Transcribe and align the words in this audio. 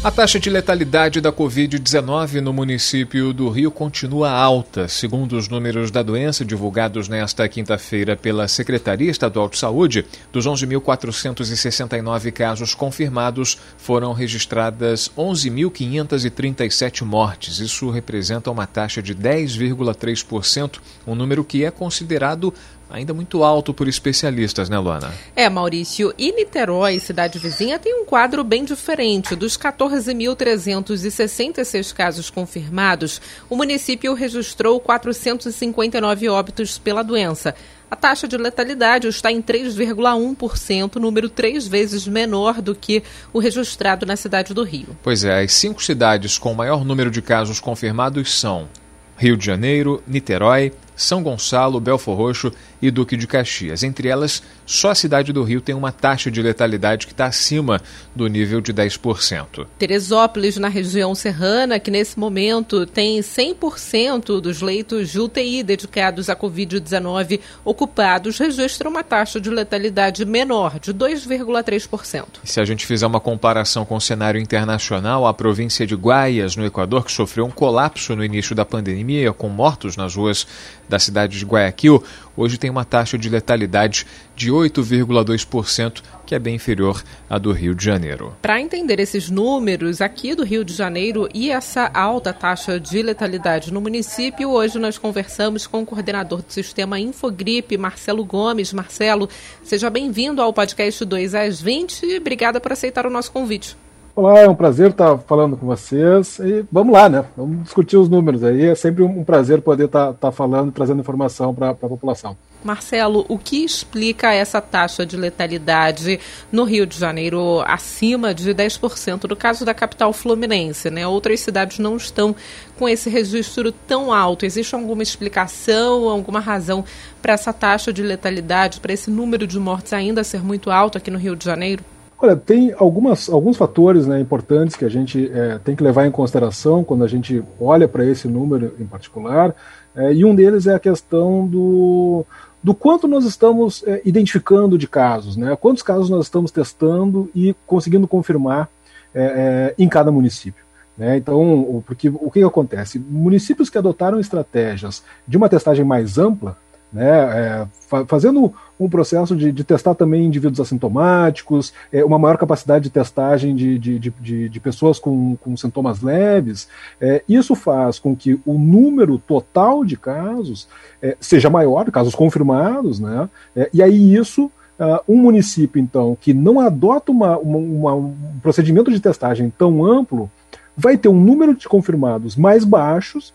A 0.00 0.12
taxa 0.12 0.38
de 0.38 0.48
letalidade 0.48 1.20
da 1.20 1.32
Covid-19 1.32 2.34
no 2.40 2.52
município 2.52 3.32
do 3.32 3.48
Rio 3.48 3.68
continua 3.68 4.30
alta. 4.30 4.86
Segundo 4.86 5.36
os 5.36 5.48
números 5.48 5.90
da 5.90 6.04
doença 6.04 6.44
divulgados 6.44 7.08
nesta 7.08 7.48
quinta-feira 7.48 8.16
pela 8.16 8.46
Secretaria 8.46 9.10
Estadual 9.10 9.48
de 9.48 9.58
Saúde, 9.58 10.06
dos 10.32 10.46
11.469 10.46 12.30
casos 12.30 12.76
confirmados, 12.76 13.58
foram 13.76 14.12
registradas 14.12 15.10
11.537 15.18 17.02
mortes. 17.04 17.58
Isso 17.58 17.90
representa 17.90 18.52
uma 18.52 18.68
taxa 18.68 19.02
de 19.02 19.16
10,3%, 19.16 20.78
um 21.08 21.16
número 21.16 21.42
que 21.42 21.64
é 21.64 21.72
considerado 21.72 22.54
ainda 22.90 23.12
muito 23.12 23.44
alto 23.44 23.74
por 23.74 23.88
especialistas, 23.88 24.68
né, 24.68 24.78
Luana? 24.78 25.12
É, 25.36 25.48
Maurício. 25.48 26.12
E 26.16 26.32
Niterói, 26.32 26.98
cidade 26.98 27.38
vizinha, 27.38 27.78
tem 27.78 27.94
um 28.00 28.04
quadro 28.04 28.42
bem 28.42 28.64
diferente. 28.64 29.36
Dos 29.36 29.56
14.366 29.58 31.92
casos 31.92 32.30
confirmados, 32.30 33.20
o 33.48 33.56
município 33.56 34.12
registrou 34.14 34.80
459 34.80 36.28
óbitos 36.28 36.78
pela 36.78 37.02
doença. 37.02 37.54
A 37.90 37.96
taxa 37.96 38.28
de 38.28 38.36
letalidade 38.36 39.08
está 39.08 39.32
em 39.32 39.40
3,1%, 39.40 40.96
número 40.96 41.30
três 41.30 41.66
vezes 41.66 42.06
menor 42.06 42.60
do 42.60 42.74
que 42.74 43.02
o 43.32 43.38
registrado 43.38 44.04
na 44.04 44.14
cidade 44.14 44.52
do 44.52 44.62
Rio. 44.62 44.94
Pois 45.02 45.24
é, 45.24 45.42
as 45.42 45.54
cinco 45.54 45.82
cidades 45.82 46.36
com 46.36 46.52
maior 46.52 46.84
número 46.84 47.10
de 47.10 47.22
casos 47.22 47.60
confirmados 47.60 48.38
são 48.38 48.68
Rio 49.16 49.38
de 49.38 49.46
Janeiro, 49.46 50.02
Niterói, 50.06 50.74
são 50.98 51.22
Gonçalo, 51.22 51.80
Belfor 51.80 52.16
Roxo 52.16 52.52
e 52.82 52.90
Duque 52.90 53.16
de 53.16 53.26
Caxias. 53.26 53.82
Entre 53.84 54.08
elas, 54.08 54.42
só 54.66 54.90
a 54.90 54.94
cidade 54.94 55.32
do 55.32 55.44
Rio 55.44 55.60
tem 55.60 55.74
uma 55.74 55.92
taxa 55.92 56.30
de 56.30 56.42
letalidade 56.42 57.06
que 57.06 57.12
está 57.12 57.26
acima 57.26 57.80
do 58.14 58.26
nível 58.26 58.60
de 58.60 58.74
10%. 58.74 59.66
Teresópolis, 59.78 60.56
na 60.56 60.68
região 60.68 61.14
serrana, 61.14 61.78
que 61.78 61.90
nesse 61.90 62.18
momento 62.18 62.84
tem 62.84 63.20
100% 63.20 64.40
dos 64.40 64.60
leitos 64.60 65.10
de 65.10 65.20
UTI 65.20 65.62
dedicados 65.62 66.28
à 66.28 66.34
Covid-19 66.34 67.40
ocupados, 67.64 68.38
registra 68.38 68.88
uma 68.88 69.04
taxa 69.04 69.40
de 69.40 69.50
letalidade 69.50 70.24
menor, 70.24 70.80
de 70.80 70.92
2,3%. 70.92 72.24
Se 72.42 72.60
a 72.60 72.64
gente 72.64 72.84
fizer 72.84 73.06
uma 73.06 73.20
comparação 73.20 73.84
com 73.84 73.96
o 73.96 74.00
cenário 74.00 74.40
internacional, 74.40 75.26
a 75.26 75.32
província 75.32 75.86
de 75.86 75.94
Guaias, 75.94 76.56
no 76.56 76.66
Equador, 76.66 77.04
que 77.04 77.12
sofreu 77.12 77.44
um 77.44 77.50
colapso 77.50 78.16
no 78.16 78.24
início 78.24 78.54
da 78.54 78.64
pandemia, 78.64 79.32
com 79.32 79.48
mortos 79.48 79.96
nas 79.96 80.16
ruas 80.16 80.46
da 80.88 80.98
cidade 80.98 81.38
de 81.38 81.44
Guayaquil, 81.44 82.02
hoje 82.36 82.58
tem 82.58 82.70
uma 82.70 82.84
taxa 82.84 83.18
de 83.18 83.28
letalidade 83.28 84.06
de 84.34 84.50
8,2%, 84.50 86.02
que 86.24 86.34
é 86.34 86.38
bem 86.38 86.54
inferior 86.54 87.02
à 87.28 87.38
do 87.38 87.52
Rio 87.52 87.74
de 87.74 87.84
Janeiro. 87.84 88.36
Para 88.40 88.60
entender 88.60 89.00
esses 89.00 89.28
números 89.28 90.00
aqui 90.00 90.34
do 90.34 90.44
Rio 90.44 90.64
de 90.64 90.72
Janeiro 90.72 91.28
e 91.34 91.50
essa 91.50 91.90
alta 91.92 92.32
taxa 92.32 92.78
de 92.78 93.02
letalidade 93.02 93.72
no 93.72 93.80
município, 93.80 94.50
hoje 94.50 94.78
nós 94.78 94.98
conversamos 94.98 95.66
com 95.66 95.82
o 95.82 95.86
coordenador 95.86 96.42
do 96.42 96.52
sistema 96.52 96.98
Infogripe, 97.00 97.76
Marcelo 97.76 98.24
Gomes. 98.24 98.72
Marcelo, 98.72 99.28
seja 99.62 99.90
bem-vindo 99.90 100.40
ao 100.40 100.52
podcast 100.52 101.04
2 101.04 101.34
às 101.34 101.60
20 101.60 102.04
e 102.04 102.18
obrigada 102.18 102.60
por 102.60 102.72
aceitar 102.72 103.06
o 103.06 103.10
nosso 103.10 103.32
convite. 103.32 103.76
Olá, 104.18 104.40
é 104.40 104.48
um 104.48 104.54
prazer 104.56 104.90
estar 104.90 105.16
falando 105.18 105.56
com 105.56 105.64
vocês 105.64 106.40
e 106.40 106.64
vamos 106.72 106.92
lá, 106.92 107.08
né? 107.08 107.24
Vamos 107.36 107.62
discutir 107.62 107.96
os 107.96 108.08
números 108.08 108.42
aí. 108.42 108.64
É 108.64 108.74
sempre 108.74 109.04
um 109.04 109.22
prazer 109.22 109.62
poder 109.62 109.84
estar, 109.84 110.10
estar 110.10 110.32
falando, 110.32 110.72
trazendo 110.72 110.98
informação 110.98 111.54
para 111.54 111.70
a 111.70 111.74
população. 111.74 112.36
Marcelo, 112.64 113.24
o 113.28 113.38
que 113.38 113.64
explica 113.64 114.34
essa 114.34 114.60
taxa 114.60 115.06
de 115.06 115.16
letalidade 115.16 116.18
no 116.50 116.64
Rio 116.64 116.84
de 116.84 116.98
Janeiro 116.98 117.62
acima 117.64 118.34
de 118.34 118.52
10% 118.52 119.30
no 119.30 119.36
caso 119.36 119.64
da 119.64 119.72
capital 119.72 120.12
fluminense, 120.12 120.90
né? 120.90 121.06
Outras 121.06 121.38
cidades 121.38 121.78
não 121.78 121.96
estão 121.96 122.34
com 122.76 122.88
esse 122.88 123.08
registro 123.08 123.70
tão 123.70 124.12
alto. 124.12 124.44
Existe 124.44 124.74
alguma 124.74 125.04
explicação, 125.04 126.08
alguma 126.08 126.40
razão 126.40 126.84
para 127.22 127.34
essa 127.34 127.52
taxa 127.52 127.92
de 127.92 128.02
letalidade, 128.02 128.80
para 128.80 128.92
esse 128.92 129.12
número 129.12 129.46
de 129.46 129.60
mortes 129.60 129.92
ainda 129.92 130.24
ser 130.24 130.42
muito 130.42 130.72
alto 130.72 130.98
aqui 130.98 131.08
no 131.08 131.18
Rio 131.18 131.36
de 131.36 131.44
Janeiro? 131.44 131.84
Olha, 132.20 132.34
tem 132.34 132.74
algumas, 132.76 133.28
alguns 133.28 133.56
fatores 133.56 134.06
né, 134.06 134.18
importantes 134.18 134.74
que 134.74 134.84
a 134.84 134.88
gente 134.88 135.30
é, 135.32 135.58
tem 135.58 135.76
que 135.76 135.84
levar 135.84 136.04
em 136.04 136.10
consideração 136.10 136.82
quando 136.82 137.04
a 137.04 137.06
gente 137.06 137.44
olha 137.60 137.86
para 137.86 138.04
esse 138.04 138.26
número 138.26 138.74
em 138.80 138.86
particular, 138.86 139.54
é, 139.94 140.12
e 140.12 140.24
um 140.24 140.34
deles 140.34 140.66
é 140.66 140.74
a 140.74 140.80
questão 140.80 141.46
do, 141.46 142.26
do 142.60 142.74
quanto 142.74 143.06
nós 143.06 143.24
estamos 143.24 143.84
é, 143.86 144.02
identificando 144.04 144.76
de 144.76 144.88
casos, 144.88 145.36
né, 145.36 145.56
quantos 145.60 145.82
casos 145.82 146.10
nós 146.10 146.24
estamos 146.24 146.50
testando 146.50 147.30
e 147.32 147.54
conseguindo 147.64 148.08
confirmar 148.08 148.68
é, 149.14 149.22
é, 149.22 149.74
em 149.78 149.88
cada 149.88 150.10
município. 150.10 150.64
Né? 150.96 151.18
Então, 151.18 151.82
porque 151.86 152.08
o 152.08 152.30
que 152.32 152.42
acontece? 152.42 152.98
Municípios 152.98 153.70
que 153.70 153.78
adotaram 153.78 154.18
estratégias 154.18 155.04
de 155.26 155.36
uma 155.36 155.48
testagem 155.48 155.84
mais 155.84 156.18
ampla, 156.18 156.56
né, 156.92 157.06
é, 157.06 157.66
fa 157.88 158.06
fazendo 158.06 158.52
um 158.80 158.88
processo 158.88 159.36
de, 159.36 159.50
de, 159.50 159.64
testar 159.64 159.94
também 159.94 160.24
indivíduos 160.24 160.60
assintomáticos, 160.60 161.72
é, 161.92 162.04
uma 162.04 162.18
maior 162.18 162.38
capacidade 162.38 162.84
de 162.84 162.90
testagem 162.90 163.54
de, 163.54 163.78
de, 163.78 164.48
de, 164.48 164.60
pessoas 164.60 164.98
com, 164.98 165.36
com 165.36 165.56
sintomas 165.56 166.00
leves. 166.00 166.68
É, 167.00 167.22
isso 167.28 167.54
faz 167.54 167.98
com 167.98 168.14
que 168.14 168.40
o 168.46 168.54
número 168.54 169.18
total 169.18 169.84
de 169.84 169.96
casos 169.96 170.68
é, 171.02 171.16
seja 171.20 171.50
maior, 171.50 171.90
casos 171.90 172.14
confirmados, 172.14 173.00
né? 173.00 173.28
É, 173.54 173.68
e 173.72 173.82
aí 173.82 174.14
isso 174.14 174.50
Uh, 174.80 175.12
um 175.12 175.16
município, 175.16 175.80
então, 175.80 176.16
que 176.20 176.32
não 176.32 176.60
adota 176.60 177.10
uma, 177.10 177.36
uma, 177.36 177.58
uma, 177.58 177.94
um 177.96 178.14
procedimento 178.40 178.92
de 178.92 179.00
testagem 179.00 179.50
tão 179.58 179.84
amplo, 179.84 180.30
vai 180.76 180.96
ter 180.96 181.08
um 181.08 181.20
número 181.20 181.52
de 181.56 181.68
confirmados 181.68 182.36
mais 182.36 182.64
baixos 182.64 183.34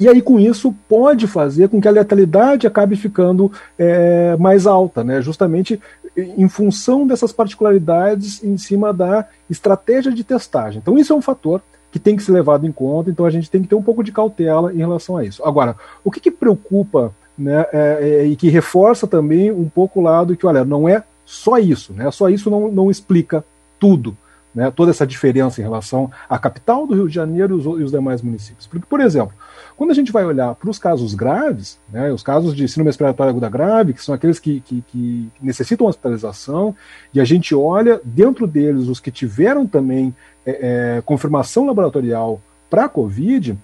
e 0.00 0.08
aí, 0.08 0.22
com 0.22 0.40
isso, 0.40 0.74
pode 0.88 1.26
fazer 1.26 1.68
com 1.68 1.80
que 1.80 1.86
a 1.86 1.90
letalidade 1.92 2.66
acabe 2.66 2.96
ficando 2.96 3.52
é, 3.78 4.34
mais 4.38 4.66
alta, 4.66 5.04
né? 5.04 5.20
justamente 5.20 5.78
em 6.16 6.48
função 6.48 7.06
dessas 7.06 7.32
particularidades 7.32 8.42
em 8.42 8.56
cima 8.56 8.92
da 8.92 9.26
estratégia 9.48 10.10
de 10.10 10.24
testagem. 10.24 10.80
Então, 10.80 10.98
isso 10.98 11.12
é 11.12 11.16
um 11.16 11.22
fator 11.22 11.60
que 11.92 11.98
tem 11.98 12.16
que 12.16 12.22
ser 12.22 12.32
levado 12.32 12.66
em 12.66 12.72
conta, 12.72 13.10
então 13.10 13.26
a 13.26 13.30
gente 13.30 13.50
tem 13.50 13.62
que 13.62 13.68
ter 13.68 13.74
um 13.74 13.82
pouco 13.82 14.02
de 14.02 14.12
cautela 14.12 14.72
em 14.72 14.78
relação 14.78 15.16
a 15.16 15.24
isso. 15.24 15.44
Agora, 15.44 15.76
o 16.02 16.10
que, 16.10 16.20
que 16.20 16.30
preocupa 16.30 17.12
né, 17.36 17.66
é, 17.72 17.98
é, 18.00 18.26
e 18.26 18.36
que 18.36 18.48
reforça 18.48 19.06
também 19.06 19.50
um 19.50 19.68
pouco 19.68 20.00
o 20.00 20.02
lado 20.02 20.36
que, 20.36 20.46
olha, 20.46 20.64
não 20.64 20.88
é 20.88 21.02
só 21.26 21.58
isso, 21.58 21.92
né? 21.92 22.10
Só 22.10 22.28
isso 22.28 22.50
não, 22.50 22.70
não 22.70 22.90
explica 22.90 23.44
tudo. 23.78 24.16
Né, 24.52 24.68
toda 24.68 24.90
essa 24.90 25.06
diferença 25.06 25.60
em 25.60 25.64
relação 25.64 26.10
à 26.28 26.36
capital 26.36 26.84
do 26.84 26.92
Rio 26.92 27.06
de 27.06 27.14
Janeiro 27.14 27.54
e 27.54 27.58
os, 27.60 27.64
e 27.80 27.84
os 27.84 27.92
demais 27.92 28.20
municípios. 28.20 28.66
Porque, 28.66 28.84
por 28.84 29.00
exemplo, 29.00 29.32
quando 29.80 29.92
a 29.92 29.94
gente 29.94 30.12
vai 30.12 30.26
olhar 30.26 30.54
para 30.56 30.68
os 30.68 30.78
casos 30.78 31.14
graves, 31.14 31.80
né, 31.90 32.12
os 32.12 32.22
casos 32.22 32.54
de 32.54 32.68
síndrome 32.68 32.90
respiratória 32.90 33.30
aguda 33.30 33.48
grave, 33.48 33.94
que 33.94 34.04
são 34.04 34.14
aqueles 34.14 34.38
que, 34.38 34.60
que, 34.60 34.84
que, 34.86 35.30
necessitam 35.40 35.86
hospitalização, 35.86 36.76
e 37.14 37.18
a 37.18 37.24
gente 37.24 37.54
olha 37.54 37.98
dentro 38.04 38.46
deles 38.46 38.88
os 38.88 39.00
que 39.00 39.10
tiveram 39.10 39.66
também 39.66 40.14
é, 40.44 40.98
é, 40.98 41.00
confirmação 41.00 41.64
laboratorial 41.64 42.42
para 42.68 42.84
a 42.84 42.88
Covid, 42.90 43.56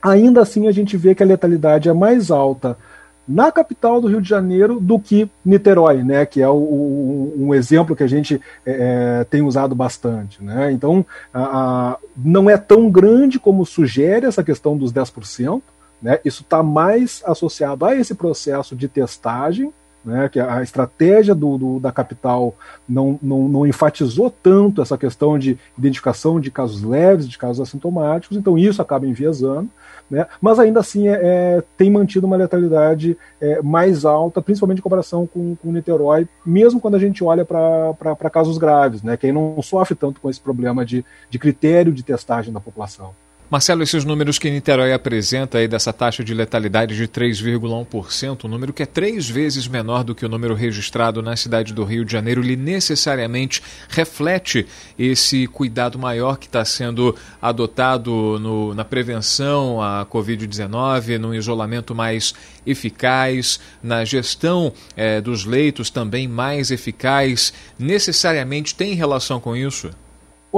ainda 0.00 0.40
assim 0.40 0.68
a 0.68 0.70
gente 0.70 0.96
vê 0.96 1.16
que 1.16 1.24
a 1.24 1.26
letalidade 1.26 1.88
é 1.88 1.92
mais 1.92 2.30
alta 2.30 2.78
na 3.28 3.50
capital 3.50 4.00
do 4.00 4.08
Rio 4.08 4.20
de 4.20 4.28
Janeiro 4.28 4.78
do 4.78 4.98
que 4.98 5.28
Niterói, 5.44 6.02
né, 6.02 6.24
que 6.24 6.40
é 6.40 6.48
o, 6.48 6.54
o, 6.54 7.34
um 7.38 7.54
exemplo 7.54 7.96
que 7.96 8.02
a 8.02 8.06
gente 8.06 8.40
é, 8.64 9.20
é 9.20 9.24
tem 9.24 9.42
usado 9.42 9.74
bastante. 9.74 10.42
Né? 10.42 10.72
Então, 10.72 11.04
a, 11.32 11.42
a, 11.42 11.96
não 12.16 12.48
é 12.48 12.56
tão 12.56 12.90
grande 12.90 13.38
como 13.38 13.66
sugere 13.66 14.26
essa 14.26 14.44
questão 14.44 14.76
dos 14.76 14.92
10%, 14.92 15.60
né? 16.00 16.18
isso 16.24 16.42
está 16.42 16.62
mais 16.62 17.22
associado 17.24 17.84
a 17.84 17.96
esse 17.96 18.14
processo 18.14 18.76
de 18.76 18.86
testagem, 18.88 19.72
né, 20.06 20.28
que 20.28 20.38
a 20.38 20.62
estratégia 20.62 21.34
do, 21.34 21.58
do, 21.58 21.80
da 21.80 21.90
capital 21.90 22.54
não, 22.88 23.18
não, 23.20 23.48
não, 23.48 23.66
enfatizou 23.66 24.30
tanto 24.30 24.80
essa 24.80 24.96
questão 24.96 25.36
de 25.36 25.58
identificação 25.76 26.38
de 26.38 26.48
casos 26.48 26.84
leves, 26.84 27.28
de 27.28 27.36
casos 27.36 27.60
assintomáticos, 27.60 28.36
então 28.36 28.56
isso 28.56 28.80
acaba 28.80 29.04
enviesando, 29.04 29.68
né, 30.08 30.26
mas 30.40 30.60
ainda 30.60 30.78
assim 30.78 31.08
é, 31.08 31.20
é 31.20 31.64
tem 31.76 31.90
mantido 31.90 32.24
uma 32.24 32.36
letalidade 32.36 33.18
é, 33.40 33.60
mais 33.60 34.04
alta, 34.04 34.40
principalmente 34.40 34.78
em 34.78 34.82
comparação 34.82 35.26
com, 35.26 35.56
com 35.56 35.72
Niterói, 35.72 36.28
mesmo 36.44 36.80
quando 36.80 36.94
a 36.94 37.00
gente 37.00 37.24
olha 37.24 37.44
para 37.44 38.30
casos 38.30 38.58
graves, 38.58 39.02
né, 39.02 39.16
que 39.16 39.26
aí 39.26 39.32
não 39.32 39.60
sofre 39.60 39.96
tanto 39.96 40.20
com 40.20 40.30
esse 40.30 40.40
problema 40.40 40.86
de, 40.86 41.04
de 41.28 41.38
critério 41.38 41.92
de 41.92 42.04
testagem 42.04 42.52
da 42.52 42.60
população. 42.60 43.12
Marcelo, 43.48 43.84
esses 43.84 44.04
números 44.04 44.40
que 44.40 44.50
Niterói 44.50 44.92
apresenta 44.92 45.58
aí 45.58 45.68
dessa 45.68 45.92
taxa 45.92 46.24
de 46.24 46.34
letalidade 46.34 46.96
de 46.96 47.06
3,1%, 47.06 48.44
um 48.44 48.48
número 48.48 48.72
que 48.72 48.82
é 48.82 48.86
três 48.86 49.30
vezes 49.30 49.68
menor 49.68 50.02
do 50.02 50.16
que 50.16 50.26
o 50.26 50.28
número 50.28 50.52
registrado 50.52 51.22
na 51.22 51.36
cidade 51.36 51.72
do 51.72 51.84
Rio 51.84 52.04
de 52.04 52.10
Janeiro, 52.10 52.42
ele 52.42 52.56
necessariamente 52.56 53.62
reflete 53.88 54.66
esse 54.98 55.46
cuidado 55.46 55.96
maior 55.96 56.38
que 56.38 56.46
está 56.46 56.64
sendo 56.64 57.14
adotado 57.40 58.36
no, 58.40 58.74
na 58.74 58.84
prevenção 58.84 59.80
à 59.80 60.04
Covid-19, 60.04 61.16
no 61.16 61.32
isolamento 61.32 61.94
mais 61.94 62.34
eficaz, 62.66 63.60
na 63.80 64.04
gestão 64.04 64.72
eh, 64.96 65.20
dos 65.20 65.44
leitos 65.44 65.88
também 65.88 66.26
mais 66.26 66.72
eficaz. 66.72 67.52
Necessariamente 67.78 68.74
tem 68.74 68.94
relação 68.94 69.38
com 69.38 69.54
isso? 69.54 69.88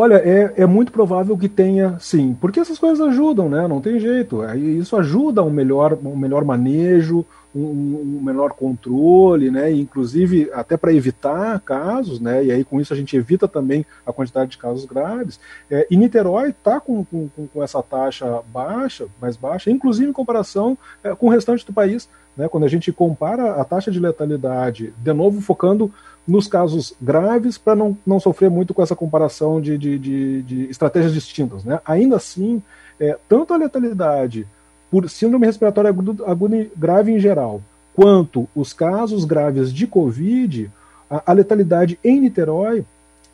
Olha, 0.01 0.15
é, 0.15 0.63
é 0.63 0.65
muito 0.65 0.93
provável 0.93 1.37
que 1.37 1.49
tenha, 1.49 1.97
sim, 1.99 2.33
porque 2.41 2.61
essas 2.61 2.79
coisas 2.79 3.05
ajudam, 3.09 3.49
né? 3.49 3.67
Não 3.67 3.81
tem 3.81 3.99
jeito. 3.99 4.45
Isso 4.55 4.97
ajuda 4.97 5.43
um 5.43 5.51
melhor, 5.51 5.99
um 6.05 6.17
melhor 6.17 6.45
manejo, 6.45 7.27
um, 7.53 7.63
um 7.63 8.21
menor 8.23 8.53
controle, 8.53 9.51
né? 9.51 9.73
Inclusive 9.73 10.53
até 10.53 10.77
para 10.77 10.93
evitar 10.93 11.59
casos, 11.63 12.21
né? 12.21 12.45
E 12.45 12.53
aí 12.53 12.63
com 12.63 12.81
isso 12.81 12.93
a 12.93 12.97
gente 12.97 13.17
evita 13.17 13.49
também 13.49 13.85
a 14.07 14.13
quantidade 14.13 14.53
de 14.53 14.59
casos 14.59 14.85
graves. 14.85 15.41
É, 15.69 15.85
e 15.91 15.97
Niterói 15.97 16.51
está 16.51 16.79
com, 16.79 17.05
com, 17.05 17.29
com, 17.53 17.61
essa 17.61 17.83
taxa 17.83 18.41
baixa, 18.53 19.09
mais 19.21 19.37
baixa, 19.37 19.69
inclusive 19.69 20.09
em 20.09 20.13
comparação 20.13 20.79
é, 21.03 21.13
com 21.13 21.27
o 21.27 21.31
restante 21.31 21.67
do 21.67 21.73
país. 21.73 22.09
Né? 22.37 22.49
Quando 22.49 22.63
a 22.63 22.69
gente 22.69 22.93
compara 22.93 23.61
a 23.61 23.65
taxa 23.65 23.91
de 23.91 23.99
letalidade, 23.99 24.95
de 24.97 25.13
novo 25.13 25.41
focando 25.41 25.93
nos 26.29 26.47
casos 26.47 26.95
graves 27.01 27.57
para 27.57 27.75
não, 27.75 27.97
não 28.07 28.21
sofrer 28.21 28.51
muito 28.51 28.75
com 28.75 28.83
essa 28.83 28.95
comparação 28.95 29.61
de, 29.61 29.79
de, 29.79 29.99
de, 29.99 30.43
de 30.43 30.65
estratégias 30.71 31.15
distintas. 31.15 31.65
Né? 31.65 31.81
Ainda 31.87 32.17
assim, 32.17 32.63
é, 33.01 33.17
tanto 33.27 33.55
a 33.55 33.57
letalidade 33.57 34.47
por 34.91 35.09
síndrome 35.09 35.47
respiratória 35.47 35.89
aguda 35.91 36.71
grave 36.77 37.13
em 37.13 37.19
geral, 37.19 37.63
quanto 37.95 38.47
os 38.55 38.73
casos 38.73 39.25
graves 39.25 39.73
de 39.73 39.87
Covid, 39.87 40.71
a, 41.11 41.31
a 41.31 41.33
letalidade 41.33 41.99
em 42.05 42.21
Niterói 42.21 42.85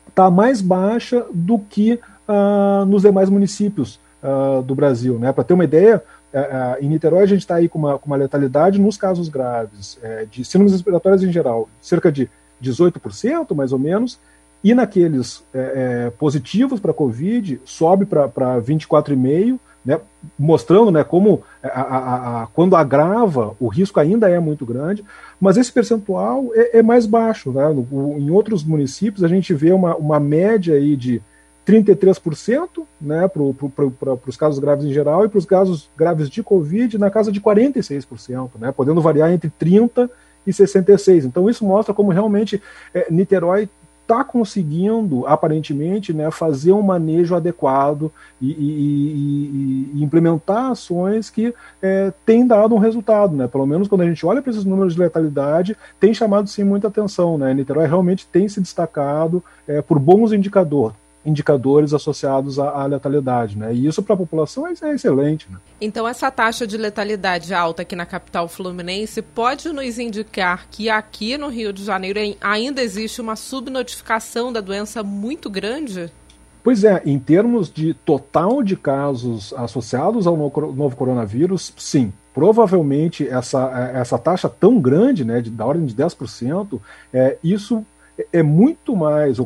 está 0.07 0.29
mais 0.31 0.61
baixa 0.61 1.25
do 1.33 1.59
que 1.59 1.99
uh, 2.27 2.85
nos 2.85 3.01
demais 3.01 3.29
municípios 3.29 3.99
uh, 4.23 4.61
do 4.63 4.73
Brasil. 4.73 5.19
Né? 5.19 5.33
Para 5.33 5.43
ter 5.43 5.53
uma 5.53 5.63
ideia, 5.63 6.01
uh, 6.33 6.83
em 6.83 6.87
Niterói 6.87 7.23
a 7.23 7.27
gente 7.27 7.41
está 7.41 7.55
aí 7.55 7.67
com 7.67 7.79
uma, 7.79 7.99
com 7.99 8.07
uma 8.07 8.15
letalidade 8.15 8.79
nos 8.79 8.95
casos 8.95 9.27
graves 9.27 9.99
é, 10.01 10.25
de 10.29 10.45
síndromes 10.45 10.73
respiratórias 10.73 11.23
em 11.23 11.31
geral, 11.31 11.69
cerca 11.81 12.11
de 12.11 12.29
18%, 12.69 13.55
mais 13.55 13.71
ou 13.71 13.79
menos, 13.79 14.19
e 14.63 14.73
naqueles 14.73 15.43
é, 15.53 15.59
é, 16.07 16.09
positivos 16.09 16.79
para 16.79 16.91
a 16.91 16.93
Covid 16.93 17.61
sobe 17.63 18.05
para 18.05 18.27
24,5%, 18.61 19.59
né, 19.85 20.01
mostrando 20.39 20.89
né, 20.89 21.03
como 21.03 21.43
a, 21.61 21.67
a, 21.67 22.43
a, 22.43 22.47
quando 22.47 22.75
agrava, 22.75 23.55
o 23.59 23.67
risco 23.67 23.99
ainda 23.99 24.27
é 24.27 24.39
muito 24.39 24.65
grande, 24.65 25.05
mas 25.39 25.57
esse 25.57 25.71
percentual 25.71 26.49
é, 26.55 26.79
é 26.79 26.81
mais 26.81 27.05
baixo. 27.05 27.51
Né? 27.51 27.69
No, 27.69 28.17
em 28.17 28.31
outros 28.31 28.63
municípios, 28.63 29.23
a 29.23 29.27
gente 29.27 29.53
vê 29.53 29.71
uma, 29.71 29.95
uma 29.95 30.19
média 30.19 30.73
aí 30.73 30.95
de 30.95 31.21
33% 31.67 32.83
né, 32.99 33.27
para 33.27 33.43
os 34.27 34.37
casos 34.37 34.57
graves 34.57 34.85
em 34.85 34.93
geral 34.93 35.25
e 35.25 35.29
para 35.29 35.37
os 35.37 35.45
casos 35.45 35.89
graves 35.95 36.27
de 36.27 36.41
Covid 36.41 36.97
na 36.97 37.11
casa 37.11 37.31
de 37.31 37.39
46%, 37.39 38.49
né, 38.59 38.71
podendo 38.71 39.01
variar 39.01 39.31
entre 39.31 39.51
30% 39.61 40.09
e 40.45 40.53
66. 40.53 41.25
Então 41.25 41.49
isso 41.49 41.65
mostra 41.65 41.93
como 41.93 42.11
realmente 42.11 42.61
é, 42.93 43.07
Niterói 43.09 43.69
está 44.05 44.23
conseguindo, 44.23 45.25
aparentemente, 45.25 46.13
né, 46.13 46.29
fazer 46.29 46.71
um 46.71 46.81
manejo 46.81 47.35
adequado 47.35 48.11
e, 48.39 48.51
e, 48.51 48.59
e, 48.59 49.91
e 49.95 50.03
implementar 50.03 50.71
ações 50.71 51.31
que 51.31 51.53
é, 51.81 52.13
têm 52.23 52.45
dado 52.45 52.75
um 52.75 52.77
resultado. 52.77 53.35
Né? 53.35 53.47
Pelo 53.47 53.65
menos 53.65 53.87
quando 53.87 54.01
a 54.01 54.05
gente 54.05 54.23
olha 54.23 54.43
para 54.43 54.51
esses 54.51 54.63
números 54.63 54.93
de 54.93 54.99
letalidade, 54.99 55.75
tem 55.99 56.13
chamado 56.13 56.47
sim 56.47 56.63
muita 56.63 56.87
atenção. 56.87 57.35
Né? 57.37 57.53
Niterói 57.53 57.87
realmente 57.87 58.27
tem 58.27 58.47
se 58.47 58.61
destacado 58.61 59.43
é, 59.67 59.81
por 59.81 59.97
bons 59.97 60.31
indicadores 60.31 61.04
indicadores 61.25 61.93
associados 61.93 62.59
à, 62.59 62.69
à 62.69 62.85
letalidade, 62.85 63.57
né? 63.57 63.73
E 63.73 63.87
isso 63.87 64.03
para 64.03 64.13
a 64.13 64.17
população 64.17 64.67
é, 64.67 64.73
é 64.83 64.93
excelente. 64.93 65.47
Né? 65.49 65.57
Então 65.81 66.07
essa 66.07 66.29
taxa 66.29 66.67
de 66.67 66.77
letalidade 66.77 67.53
alta 67.53 67.81
aqui 67.81 67.95
na 67.95 68.05
capital 68.05 68.47
fluminense 68.47 69.21
pode 69.21 69.69
nos 69.69 69.97
indicar 69.97 70.67
que 70.69 70.89
aqui 70.89 71.37
no 71.37 71.49
Rio 71.49 71.73
de 71.73 71.83
Janeiro 71.83 72.19
ainda 72.39 72.81
existe 72.81 73.19
uma 73.21 73.35
subnotificação 73.35 74.53
da 74.53 74.61
doença 74.61 75.01
muito 75.01 75.49
grande? 75.49 76.11
Pois 76.65 76.83
é, 76.83 76.99
em 77.05 77.19
termos 77.19 77.71
de 77.71 77.93
total 77.93 78.63
de 78.63 78.75
casos 78.75 79.53
associados 79.53 80.25
ao 80.25 80.35
novo 80.35 80.95
coronavírus, 80.95 81.71
sim. 81.77 82.11
Provavelmente 82.33 83.27
essa, 83.27 83.91
essa 83.93 84.17
taxa 84.17 84.49
tão 84.49 84.79
grande, 84.79 85.23
né, 85.23 85.41
de, 85.41 85.51
da 85.51 85.63
ordem 85.63 85.85
de 85.85 85.95
10%, 85.95 86.81
é, 87.13 87.37
isso 87.43 87.85
é 88.33 88.41
muito 88.41 88.95
mais, 88.95 89.37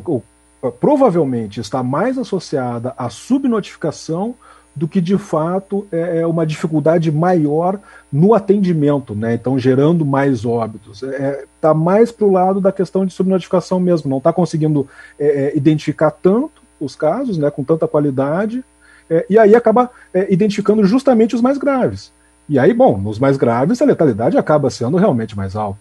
provavelmente 0.78 1.60
está 1.60 1.82
mais 1.82 2.18
associada 2.18 2.94
à 2.96 3.08
subnotificação 3.08 4.34
do 4.74 4.86
que 4.86 5.00
de 5.00 5.18
fato 5.18 5.86
é, 5.90 6.20
é 6.20 6.26
uma 6.26 6.46
dificuldade 6.46 7.10
maior 7.10 7.78
no 8.10 8.34
atendimento, 8.34 9.14
né? 9.14 9.34
Então 9.34 9.58
gerando 9.58 10.04
mais 10.04 10.44
óbitos. 10.44 11.02
Está 11.02 11.16
é, 11.16 11.44
tá 11.60 11.74
mais 11.74 12.12
para 12.12 12.26
o 12.26 12.32
lado 12.32 12.60
da 12.60 12.72
questão 12.72 13.04
de 13.04 13.12
subnotificação 13.12 13.80
mesmo, 13.80 14.08
não 14.08 14.18
está 14.18 14.32
conseguindo 14.32 14.88
é, 15.18 15.26
é, 15.26 15.56
identificar 15.56 16.10
tanto 16.10 16.62
os 16.80 16.96
casos, 16.96 17.36
né, 17.36 17.50
com 17.50 17.62
tanta 17.62 17.86
qualidade, 17.86 18.64
é, 19.08 19.26
e 19.28 19.38
aí 19.38 19.54
acaba 19.54 19.90
é, 20.14 20.32
identificando 20.32 20.82
justamente 20.84 21.34
os 21.34 21.42
mais 21.42 21.58
graves. 21.58 22.12
E 22.48 22.58
aí, 22.58 22.72
bom, 22.72 22.96
nos 22.96 23.18
mais 23.18 23.36
graves 23.36 23.82
a 23.82 23.84
letalidade 23.84 24.38
acaba 24.38 24.70
sendo 24.70 24.96
realmente 24.96 25.36
mais 25.36 25.54
alta. 25.54 25.78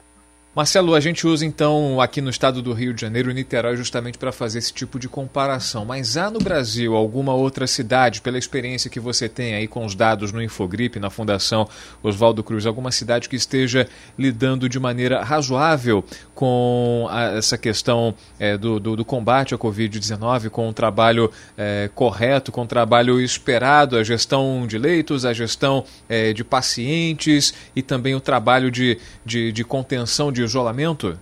Marcelo, 0.60 0.94
a 0.94 1.00
gente 1.00 1.26
usa 1.26 1.46
então 1.46 2.02
aqui 2.02 2.20
no 2.20 2.30
estado 2.30 2.62
do 2.62 2.74
Rio 2.74 2.94
de 2.94 3.00
Janeiro, 3.00 3.32
Niterói, 3.32 3.78
justamente 3.78 4.18
para 4.18 4.30
fazer 4.30 4.60
esse 4.60 4.74
tipo 4.74 5.00
de 5.00 5.08
comparação. 5.08 5.86
Mas 5.86 6.18
há 6.18 6.30
no 6.30 6.38
Brasil 6.38 6.98
alguma 6.98 7.34
outra 7.34 7.66
cidade, 7.66 8.20
pela 8.20 8.38
experiência 8.38 8.90
que 8.90 9.00
você 9.00 9.30
tem 9.30 9.54
aí 9.54 9.70
com 9.70 9.86
os 9.86 9.96
dados 9.96 10.34
no 10.34 10.44
Infogripe, 10.44 11.00
na 11.00 11.10
Fundação 11.10 11.66
Oswaldo 12.04 12.44
Cruz, 12.44 12.66
alguma 12.66 12.92
cidade 12.92 13.30
que 13.30 13.38
esteja 13.38 13.88
lidando 14.18 14.68
de 14.68 14.78
maneira 14.82 15.24
razoável 15.24 16.04
com 16.36 17.08
a, 17.10 17.38
essa 17.38 17.58
questão 17.58 18.14
é, 18.38 18.58
do, 18.58 18.82
do, 18.82 18.98
do, 18.98 19.06
combate 19.06 19.56
à 19.56 19.58
Covid-19, 19.58 20.50
com 20.50 20.66
o 20.66 20.70
um 20.72 20.74
trabalho 20.74 21.32
é, 21.58 21.90
correto, 21.96 22.52
com 22.52 22.60
o 22.60 22.64
um 22.66 22.68
trabalho 22.68 23.22
esperado, 23.22 23.96
a 23.96 24.04
gestão 24.04 24.68
de 24.68 24.78
leitos, 24.78 25.24
a 25.24 25.32
gestão 25.32 25.86
é, 26.10 26.34
de 26.34 26.44
pacientes 26.44 27.54
e 27.74 27.82
também 27.82 28.14
o 28.14 28.20
trabalho 28.20 28.70
de, 28.70 28.98
de, 29.26 29.54
de 29.54 29.64
contenção 29.64 30.34
de 30.34 30.49
isolamento? 30.50 31.18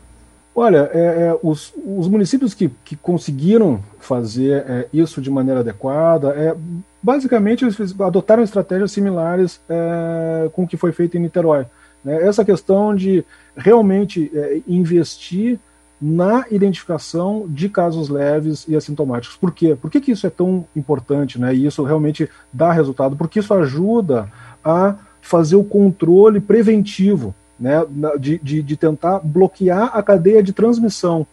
Olha, 0.56 0.90
é, 0.92 1.00
é, 1.00 1.40
os, 1.44 1.72
os, 1.86 2.08
municípios 2.08 2.56
que, 2.56 2.68
que 2.84 2.96
conseguiram 2.96 3.80
fazer 4.00 4.66
é, 4.68 4.88
isso 4.92 5.22
de 5.22 5.30
maneira 5.30 5.60
adequada, 5.60 6.30
é, 6.30 6.56
basicamente 7.02 7.64
eles 7.64 7.78
adotaram 8.02 8.42
estratégias 8.42 8.92
similares 8.92 9.62
é, 9.70 10.50
com 10.52 10.64
o 10.64 10.68
que 10.68 10.76
foi 10.76 10.92
feito 10.92 11.16
em 11.16 11.20
Niterói. 11.20 11.68
Né? 12.04 12.24
Essa 12.24 12.44
questão 12.44 12.96
de 12.96 13.24
realmente 13.56 14.32
é, 14.34 14.60
investir 14.68 15.60
na 16.02 16.46
identificação 16.50 17.46
de 17.48 17.70
casos 17.70 18.10
leves 18.10 18.66
e 18.68 18.76
assintomáticos. 18.76 19.38
Por 19.38 19.52
quê? 19.52 19.76
Por 19.80 19.92
que, 19.92 20.02
que 20.02 20.12
isso 20.12 20.26
é 20.26 20.30
tão 20.32 20.66
importante 20.76 21.40
né? 21.40 21.54
e 21.54 21.68
isso 21.68 21.84
realmente 21.84 22.28
dá 22.52 22.72
resultado? 22.72 23.16
Porque 23.16 23.42
isso 23.42 23.54
ajuda 23.54 24.28
a 24.64 24.96
fazer 25.22 25.56
o 25.56 25.64
controle 25.64 26.40
preventivo 26.40 27.36
né, 27.60 27.86
de, 28.20 28.38
de, 28.40 28.62
de, 28.62 28.78
tentar 28.78 29.20
bloquear 29.20 29.92
a 29.98 30.04
cadeia 30.04 30.44
de 30.44 30.54
transmissão 30.54 31.26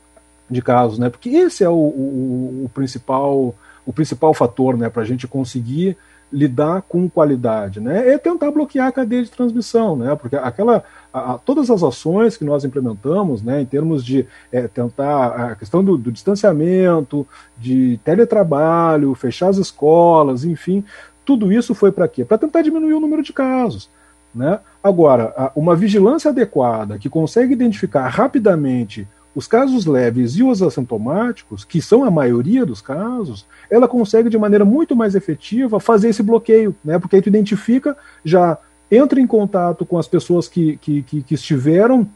de 0.50 0.62
casos, 0.62 0.98
né, 0.98 1.08
porque 1.10 1.30
esse 1.30 1.64
é 1.64 1.68
o, 1.68 1.72
o, 1.72 2.62
o 2.64 2.70
principal 2.72 3.54
o 3.86 3.92
principal 3.92 4.32
fator 4.32 4.78
né, 4.78 4.88
para 4.88 5.02
a 5.02 5.04
gente 5.04 5.26
conseguir 5.28 5.96
lidar 6.32 6.82
com 6.82 7.08
qualidade, 7.08 7.78
né, 7.80 8.08
é 8.08 8.18
tentar 8.18 8.50
bloquear 8.50 8.88
a 8.88 8.92
cadeia 8.92 9.22
de 9.22 9.30
transmissão, 9.30 9.94
né, 9.96 10.16
porque 10.16 10.34
aquela 10.36 10.82
a, 11.12 11.34
a, 11.34 11.38
todas 11.38 11.70
as 11.70 11.82
ações 11.82 12.36
que 12.36 12.44
nós 12.44 12.64
implementamos, 12.64 13.42
né, 13.42 13.60
em 13.60 13.66
termos 13.66 14.04
de 14.04 14.26
é, 14.50 14.66
tentar 14.66 15.26
a 15.26 15.54
questão 15.54 15.84
do, 15.84 15.96
do 15.96 16.10
distanciamento, 16.10 17.26
de 17.56 18.00
teletrabalho, 18.02 19.14
fechar 19.14 19.48
as 19.48 19.58
escolas, 19.58 20.44
enfim, 20.44 20.84
tudo 21.24 21.52
isso 21.52 21.74
foi 21.74 21.90
para 21.90 22.08
quê? 22.08 22.24
Para 22.24 22.38
tentar 22.38 22.62
diminuir 22.62 22.94
o 22.94 23.00
número 23.00 23.22
de 23.22 23.32
casos. 23.32 23.88
Né? 24.34 24.58
Agora, 24.82 25.52
uma 25.54 25.76
vigilância 25.76 26.30
adequada 26.30 26.98
que 26.98 27.08
consegue 27.08 27.52
identificar 27.52 28.08
rapidamente 28.08 29.06
os 29.34 29.46
casos 29.46 29.84
leves 29.84 30.36
e 30.36 30.42
os 30.42 30.62
assintomáticos, 30.62 31.64
que 31.64 31.82
são 31.82 32.04
a 32.04 32.10
maioria 32.10 32.64
dos 32.64 32.80
casos, 32.80 33.46
ela 33.68 33.88
consegue 33.88 34.28
de 34.28 34.38
maneira 34.38 34.64
muito 34.64 34.94
mais 34.94 35.14
efetiva 35.14 35.80
fazer 35.80 36.08
esse 36.08 36.22
bloqueio, 36.22 36.74
né? 36.84 36.98
porque 36.98 37.16
aí 37.16 37.22
tu 37.22 37.28
identifica, 37.28 37.96
já 38.24 38.56
entra 38.90 39.20
em 39.20 39.26
contato 39.26 39.84
com 39.84 39.98
as 39.98 40.06
pessoas 40.06 40.46
que, 40.46 40.76
que, 40.76 41.02
que, 41.02 41.22
que 41.22 41.34
estiveram 41.34 42.08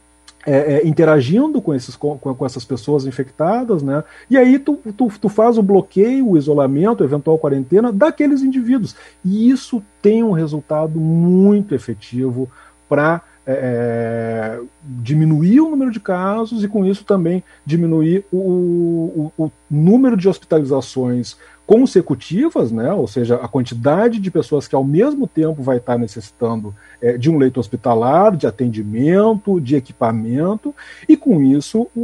é, 0.49 0.75
é, 0.77 0.87
interagindo 0.87 1.61
com, 1.61 1.75
esses, 1.75 1.95
com, 1.95 2.19
com, 2.19 2.47
essas 2.47 2.65
pessoas 2.65 3.05
infectadas, 3.05 3.83
né? 3.83 4.03
E 4.31 4.37
aí 4.39 4.59
tu, 4.59 4.81
tu, 4.97 5.09
tu 5.21 5.29
faz 5.29 5.59
o 5.59 5.63
bloqueio, 5.63 6.31
o 6.31 6.39
isolamento, 6.39 7.05
eventual 7.05 7.39
quarentena 7.39 7.93
daqueles 7.93 8.43
indivíduos. 8.43 8.97
E 9.23 9.51
isso 9.51 9.83
tem 10.01 10.23
um 10.23 10.33
resultado 10.33 10.99
muito 10.99 11.75
efetivo 11.75 12.49
para 12.89 13.21
é, 13.47 13.53
é, 13.53 14.61
diminuir 14.83 15.61
o 15.61 15.71
número 15.71 15.91
de 15.91 16.01
casos 16.01 16.65
e 16.65 16.69
com 16.69 16.85
isso 16.85 17.05
também 17.05 17.43
diminuir 17.65 18.25
o, 18.33 19.33
o, 19.37 19.45
o 19.45 19.51
número 19.71 20.17
de 20.17 20.29
hospitalizações 20.29 21.37
consecutivas, 21.67 22.73
né? 22.73 22.93
ou 22.95 23.07
seja, 23.07 23.37
a 23.37 23.49
quantidade 23.49 24.19
de 24.19 24.31
pessoas 24.31 24.67
que 24.67 24.75
ao 24.75 24.85
mesmo 24.85 25.27
tempo 25.27 25.63
vai 25.63 25.77
estar 25.77 25.99
necessitando 25.99 26.75
é, 27.01 27.17
de 27.17 27.31
um 27.31 27.39
leito 27.39 27.61
hospitalar, 27.61 28.37
de 28.37 28.47
atendimento, 28.47 29.61
de 29.61 29.77
equipamento, 29.77 30.75
e 31.09 31.17
com 31.17 31.43
isso 31.43 31.89
o, 31.95 32.01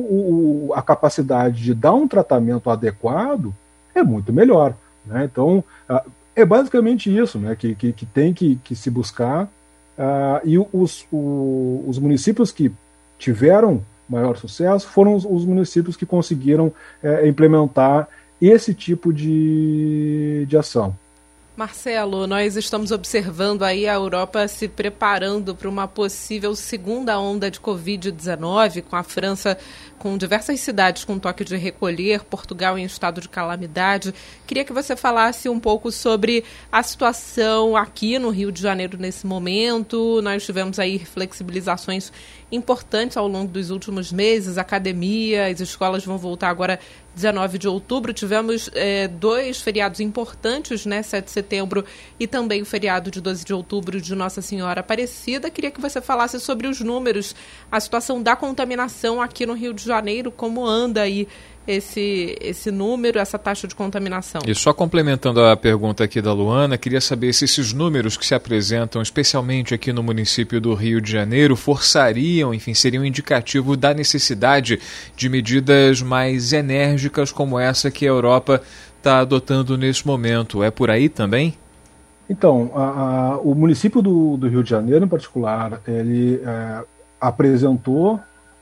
o, 0.69 0.73
a 0.75 0.83
capacidade 0.83 1.63
de 1.63 1.75
dar 1.75 1.95
um 1.95 2.09
tratamento 2.09 2.71
adequado 2.71 3.55
é 3.95 4.03
muito 4.03 4.33
melhor. 4.33 4.75
Né? 5.07 5.25
Então, 5.25 5.63
é 6.35 6.45
basicamente 6.45 7.15
isso 7.15 7.39
né? 7.39 7.55
que, 7.57 7.75
que, 7.75 7.93
que 7.93 8.07
tem 8.07 8.33
que, 8.33 8.57
que 8.57 8.75
se 8.75 8.91
buscar, 8.91 9.45
uh, 9.99 10.41
e 10.45 10.59
os, 10.59 11.07
o, 11.13 11.85
os 11.87 11.99
municípios 11.99 12.51
que 12.51 12.73
tiveram 13.19 13.83
maior 14.09 14.37
sucesso 14.37 14.87
foram 14.89 15.15
os, 15.15 15.25
os 15.25 15.45
municípios 15.45 15.97
que 15.97 16.05
conseguiram 16.05 16.73
é, 17.03 17.27
implementar 17.27 18.09
esse 18.41 18.75
tipo 18.75 19.13
de, 19.13 20.45
de 20.47 20.57
ação. 20.57 20.95
Marcelo, 21.57 22.27
nós 22.27 22.57
estamos 22.57 22.91
observando 22.91 23.63
aí 23.63 23.87
a 23.87 23.95
Europa 23.95 24.49
se 24.49 24.67
preparando 24.67 25.55
para 25.55 25.69
uma 25.69 25.87
possível 25.87 26.53
segunda 26.57 27.17
onda 27.17 27.49
de 27.49 27.61
Covid-19, 27.61 28.83
com 28.83 28.97
a 28.97 29.05
França 29.05 29.57
com 30.05 30.19
diversas 30.19 30.61
cidades 30.61 31.03
com 31.03 31.19
toque 31.19 31.45
de 31.45 31.57
recolher, 31.57 32.25
Portugal 32.25 32.77
em 32.77 32.85
estado 32.85 33.23
de 33.23 33.29
calamidade. 33.29 34.13
Queria 34.47 34.63
que 34.63 34.73
você 34.73 34.95
falasse 34.95 35.49
um 35.49 35.59
pouco 35.59 35.91
sobre 35.91 36.45
a 36.71 36.83
situação 36.83 37.75
aqui 37.75 38.19
no 38.19 38.29
Rio 38.29 38.53
de 38.53 38.61
Janeiro 38.61 38.99
nesse 38.99 39.27
momento. 39.27 40.21
Nós 40.23 40.45
tivemos 40.45 40.79
aí 40.79 40.99
flexibilizações 40.99 42.13
importantes 42.51 43.17
ao 43.17 43.27
longo 43.27 43.51
dos 43.51 43.71
últimos 43.71 44.13
meses. 44.13 44.59
Academia, 44.59 45.47
as 45.47 45.61
escolas 45.61 46.05
vão 46.05 46.19
voltar 46.19 46.49
agora 46.49 46.79
19 47.15 47.59
de 47.59 47.69
outubro. 47.69 48.13
Tivemos 48.13 48.71
é, 48.75 49.09
dois 49.09 49.61
feriados 49.61 50.01
importantes, 50.01 50.85
né? 50.87 51.03
7 51.03 51.25
de 51.25 51.31
setembro 51.31 51.85
e 52.19 52.27
também 52.27 52.63
o 52.63 52.67
feriado 52.67 53.11
de 53.11 53.21
12 53.21 53.45
de 53.45 53.53
outubro 53.53 54.01
de 54.01 54.15
Nossa 54.15 54.43
Senhora 54.43 54.81
Aparecida. 54.81 55.51
Queria 55.51 55.71
que 55.71 55.81
você 55.81 56.01
falasse 56.01 56.39
sobre 56.41 56.67
os 56.67 56.81
números, 56.81 57.35
a 57.71 57.81
situação 57.81 58.23
da 58.23 58.37
contaminação 58.37 59.21
aqui 59.21 59.47
no 59.47 59.55
Rio 59.55 59.73
de 59.73 59.85
Janeiro, 59.85 60.31
como 60.31 60.67
anda 60.67 61.03
aí 61.03 61.29
esse, 61.67 62.37
esse 62.41 62.71
número, 62.71 63.19
essa 63.19 63.39
taxa 63.39 63.67
de 63.67 63.75
contaminação. 63.75 64.43
E 64.47 64.55
só 64.55 64.73
complementando 64.73 65.43
a 65.43 65.57
pergunta 65.57 66.05
aqui 66.05 66.21
da 66.21 66.33
Luana, 66.33 66.77
queria 66.77 67.01
saber 67.01 67.33
se 67.33 67.45
esses 67.47 67.73
números 67.73 68.17
que 68.17 68.27
se 68.27 68.35
apresentam, 68.35 69.01
especialmente 69.01 69.75
aqui 69.75 69.93
no 69.93 70.03
município 70.03 70.61
do 70.61 70.75
Rio 70.75 71.01
de 71.01 71.11
Janeiro, 71.11 71.57
forçariam, 71.57 72.53
enfim, 72.53 72.75
seriam 72.75 73.03
um 73.03 73.07
indicativo 73.07 73.77
da 73.77 73.95
necessidade 73.95 74.79
de 75.17 75.29
medidas 75.29 76.03
mais 76.03 76.53
enérgicas 76.53 77.33
como 77.33 77.59
essa 77.59 77.91
que 77.91 78.05
a 78.05 78.11
Europa 78.11 78.61
está 78.99 79.21
adotando 79.21 79.77
nesse 79.77 80.07
momento. 80.07 80.63
É 80.63 80.71
por 80.71 80.91
aí 80.91 81.09
também? 81.09 81.55
Então, 82.29 82.71
a, 82.75 82.83
a, 82.83 83.39
o 83.39 83.55
município 83.55 84.01
do, 84.01 84.37
do, 84.37 84.49
Rio 84.49 84.63
de 84.63 84.71
Janeiro, 84.71 85.05
em 85.05 85.09
particular, 85.09 85.81
ele 85.87 86.41
é, 86.43 86.85
apresentou 87.21 88.19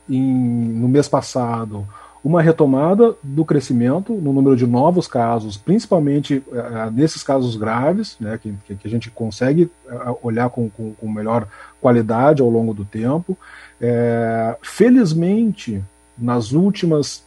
em, 0.09 0.21
no 0.21 0.87
mês 0.87 1.07
passado 1.07 1.87
uma 2.23 2.41
retomada 2.41 3.15
do 3.21 3.43
crescimento 3.43 4.13
no 4.13 4.31
número 4.31 4.55
de 4.55 4.65
novos 4.65 5.07
casos, 5.07 5.57
principalmente 5.57 6.41
uh, 6.47 6.89
nesses 6.91 7.21
casos 7.21 7.57
graves, 7.57 8.15
né, 8.19 8.39
que, 8.41 8.53
que, 8.75 8.87
a 8.87 8.89
gente 8.89 9.11
consegue 9.11 9.69
uh, 9.85 10.17
olhar 10.23 10.49
com, 10.49 10.69
com, 10.69 10.93
com, 10.93 11.11
melhor 11.11 11.45
qualidade 11.81 12.41
ao 12.41 12.49
longo 12.49 12.73
do 12.73 12.85
tempo. 12.85 13.37
É, 13.81 14.55
felizmente, 14.61 15.83
nas 16.17 16.53
últimas 16.53 17.25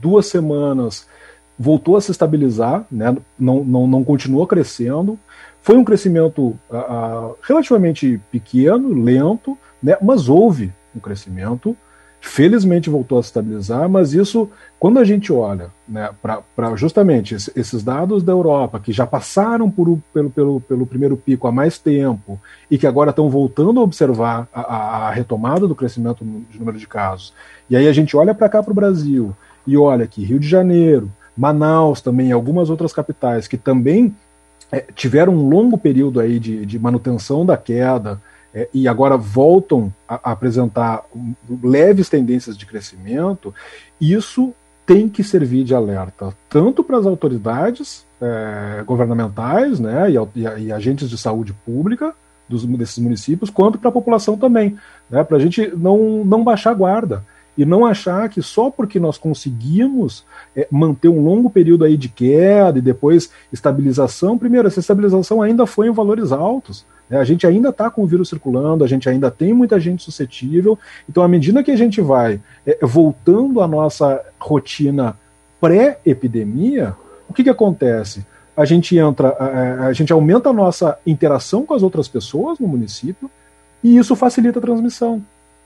duas 0.00 0.26
semanas, 0.26 1.06
voltou 1.56 1.96
a 1.96 2.00
se 2.00 2.10
estabilizar, 2.10 2.84
né, 2.90 3.16
não, 3.38 3.62
não, 3.62 3.86
não 3.86 4.02
continua 4.02 4.46
crescendo. 4.46 5.16
Foi 5.60 5.76
um 5.76 5.84
crescimento 5.84 6.58
uh, 6.68 7.36
relativamente 7.42 8.20
pequeno, 8.32 8.92
lento, 8.92 9.56
né, 9.80 9.96
mas 10.02 10.28
houve 10.28 10.72
um 10.96 10.98
crescimento. 10.98 11.76
Felizmente 12.24 12.88
voltou 12.88 13.18
a 13.18 13.22
se 13.22 13.30
estabilizar, 13.30 13.88
mas 13.88 14.14
isso, 14.14 14.48
quando 14.78 15.00
a 15.00 15.04
gente 15.04 15.32
olha 15.32 15.70
né, 15.88 16.08
para 16.22 16.76
justamente 16.76 17.34
esses 17.34 17.82
dados 17.82 18.22
da 18.22 18.30
Europa, 18.30 18.78
que 18.78 18.92
já 18.92 19.04
passaram 19.04 19.68
por, 19.68 19.98
pelo, 20.14 20.30
pelo, 20.30 20.60
pelo 20.60 20.86
primeiro 20.86 21.16
pico 21.16 21.48
há 21.48 21.52
mais 21.52 21.78
tempo 21.78 22.40
e 22.70 22.78
que 22.78 22.86
agora 22.86 23.10
estão 23.10 23.28
voltando 23.28 23.80
a 23.80 23.82
observar 23.82 24.46
a, 24.54 25.08
a 25.08 25.10
retomada 25.10 25.66
do 25.66 25.74
crescimento 25.74 26.24
de 26.48 26.60
número 26.60 26.78
de 26.78 26.86
casos, 26.86 27.34
e 27.68 27.76
aí 27.76 27.88
a 27.88 27.92
gente 27.92 28.16
olha 28.16 28.32
para 28.32 28.48
cá 28.48 28.62
para 28.62 28.70
o 28.70 28.76
Brasil 28.76 29.34
e 29.66 29.76
olha 29.76 30.06
que 30.06 30.24
Rio 30.24 30.38
de 30.38 30.48
Janeiro, 30.48 31.10
Manaus 31.36 32.00
também, 32.00 32.30
algumas 32.30 32.70
outras 32.70 32.92
capitais 32.92 33.48
que 33.48 33.56
também 33.56 34.14
é, 34.70 34.78
tiveram 34.94 35.34
um 35.34 35.48
longo 35.48 35.76
período 35.76 36.20
aí 36.20 36.38
de, 36.38 36.64
de 36.64 36.78
manutenção 36.78 37.44
da 37.44 37.56
queda, 37.56 38.22
é, 38.54 38.68
e 38.72 38.86
agora 38.86 39.16
voltam 39.16 39.92
a, 40.06 40.14
a, 40.14 40.32
apresentar 40.32 41.04
leves 41.62 42.08
tendências 42.08 42.56
de 42.56 42.66
crescimento, 42.66 43.54
isso 44.00 44.52
tem 44.84 45.08
que 45.08 45.22
servir 45.22 45.64
de 45.64 45.74
alerta 45.74 46.34
tanto 46.48 46.82
para 46.82 46.98
as 46.98 47.06
autoridades 47.06 48.04
é, 48.20 48.82
governamentais 48.84 49.80
né, 49.80 50.10
e, 50.10 50.40
e, 50.40 50.64
e, 50.66 50.72
agentes 50.72 51.08
de 51.08 51.16
saúde 51.16 51.52
pública 51.52 52.14
dos, 52.48 52.64
desses 52.66 52.98
municípios, 52.98 53.50
quanto 53.50 53.78
para 53.78 53.88
a 53.88 53.92
população 53.92 54.36
também, 54.36 54.76
né, 55.08 55.24
para 55.24 55.36
a 55.36 55.40
gente 55.40 55.72
não, 55.76 56.24
não 56.24 56.44
baixar 56.44 56.70
a 56.70 56.74
guarda 56.74 57.24
e 57.56 57.64
não 57.64 57.84
achar 57.84 58.28
que 58.28 58.40
só 58.40 58.70
porque 58.70 58.98
nós 58.98 59.18
conseguimos 59.18 60.24
é, 60.56 60.66
manter 60.70 61.08
um 61.08 61.22
longo 61.22 61.50
período 61.50 61.84
aí 61.84 61.96
de 61.96 62.08
queda 62.08 62.78
e 62.78 62.82
depois 62.82 63.30
estabilização, 63.52 64.38
primeiro, 64.38 64.66
essa 64.66 64.80
estabilização 64.80 65.42
ainda 65.42 65.66
foi 65.66 65.88
em 65.88 65.92
valores 65.92 66.32
altos. 66.32 66.86
Né? 67.08 67.18
A 67.18 67.24
gente 67.24 67.46
ainda 67.46 67.68
está 67.68 67.90
com 67.90 68.02
o 68.02 68.06
vírus 68.06 68.28
circulando, 68.28 68.84
a 68.84 68.86
gente 68.86 69.08
ainda 69.08 69.30
tem 69.30 69.52
muita 69.52 69.78
gente 69.78 70.02
suscetível. 70.02 70.78
Então, 71.08 71.22
à 71.22 71.28
medida 71.28 71.62
que 71.62 71.70
a 71.70 71.76
gente 71.76 72.00
vai 72.00 72.40
é, 72.66 72.78
voltando 72.82 73.60
à 73.60 73.68
nossa 73.68 74.20
rotina 74.38 75.16
pré-epidemia, 75.60 76.96
o 77.28 77.32
que, 77.32 77.44
que 77.44 77.50
acontece? 77.50 78.26
A 78.56 78.64
gente 78.64 78.96
entra, 78.96 79.28
a, 79.28 79.86
a 79.86 79.92
gente 79.92 80.12
aumenta 80.12 80.50
a 80.50 80.52
nossa 80.52 80.98
interação 81.06 81.64
com 81.64 81.74
as 81.74 81.82
outras 81.82 82.08
pessoas 82.08 82.58
no 82.58 82.68
município 82.68 83.30
e 83.82 83.96
isso 83.96 84.14
facilita 84.14 84.58
a 84.58 84.62
transmissão. 84.62 85.22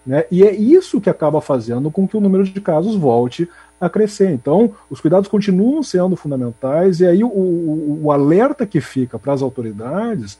Né? 0.06 0.24
E 0.30 0.44
é 0.44 0.54
isso 0.54 1.00
que 1.00 1.10
acaba 1.10 1.40
fazendo 1.40 1.90
com 1.90 2.06
que 2.06 2.16
o 2.16 2.20
número 2.20 2.44
de 2.44 2.60
casos 2.60 2.94
volte 2.94 3.48
a 3.80 3.90
crescer. 3.90 4.30
Então, 4.30 4.72
os 4.88 5.00
cuidados 5.00 5.28
continuam 5.28 5.82
sendo 5.82 6.16
fundamentais, 6.16 7.00
e 7.00 7.06
aí 7.06 7.24
o, 7.24 7.28
o, 7.28 8.00
o 8.04 8.12
alerta 8.12 8.64
que 8.64 8.80
fica 8.80 9.18
para 9.18 9.32
as 9.32 9.42
autoridades 9.42 10.38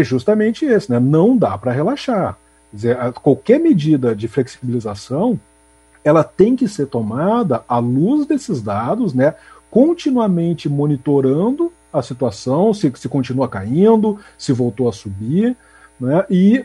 é 0.00 0.04
justamente 0.04 0.64
esse: 0.64 0.90
né? 0.90 0.98
não 0.98 1.36
dá 1.36 1.56
para 1.56 1.72
relaxar. 1.72 2.36
Quer 2.70 2.76
dizer, 2.76 3.12
qualquer 3.22 3.60
medida 3.60 4.14
de 4.14 4.26
flexibilização 4.28 5.38
ela 6.02 6.22
tem 6.22 6.54
que 6.54 6.68
ser 6.68 6.86
tomada 6.86 7.64
à 7.66 7.78
luz 7.78 8.26
desses 8.26 8.60
dados, 8.60 9.14
né? 9.14 9.34
continuamente 9.70 10.68
monitorando 10.68 11.72
a 11.92 12.02
situação, 12.02 12.74
se, 12.74 12.92
se 12.94 13.08
continua 13.08 13.48
caindo, 13.48 14.18
se 14.36 14.52
voltou 14.52 14.88
a 14.88 14.92
subir, 14.92 15.56
né? 15.98 16.24
e 16.28 16.64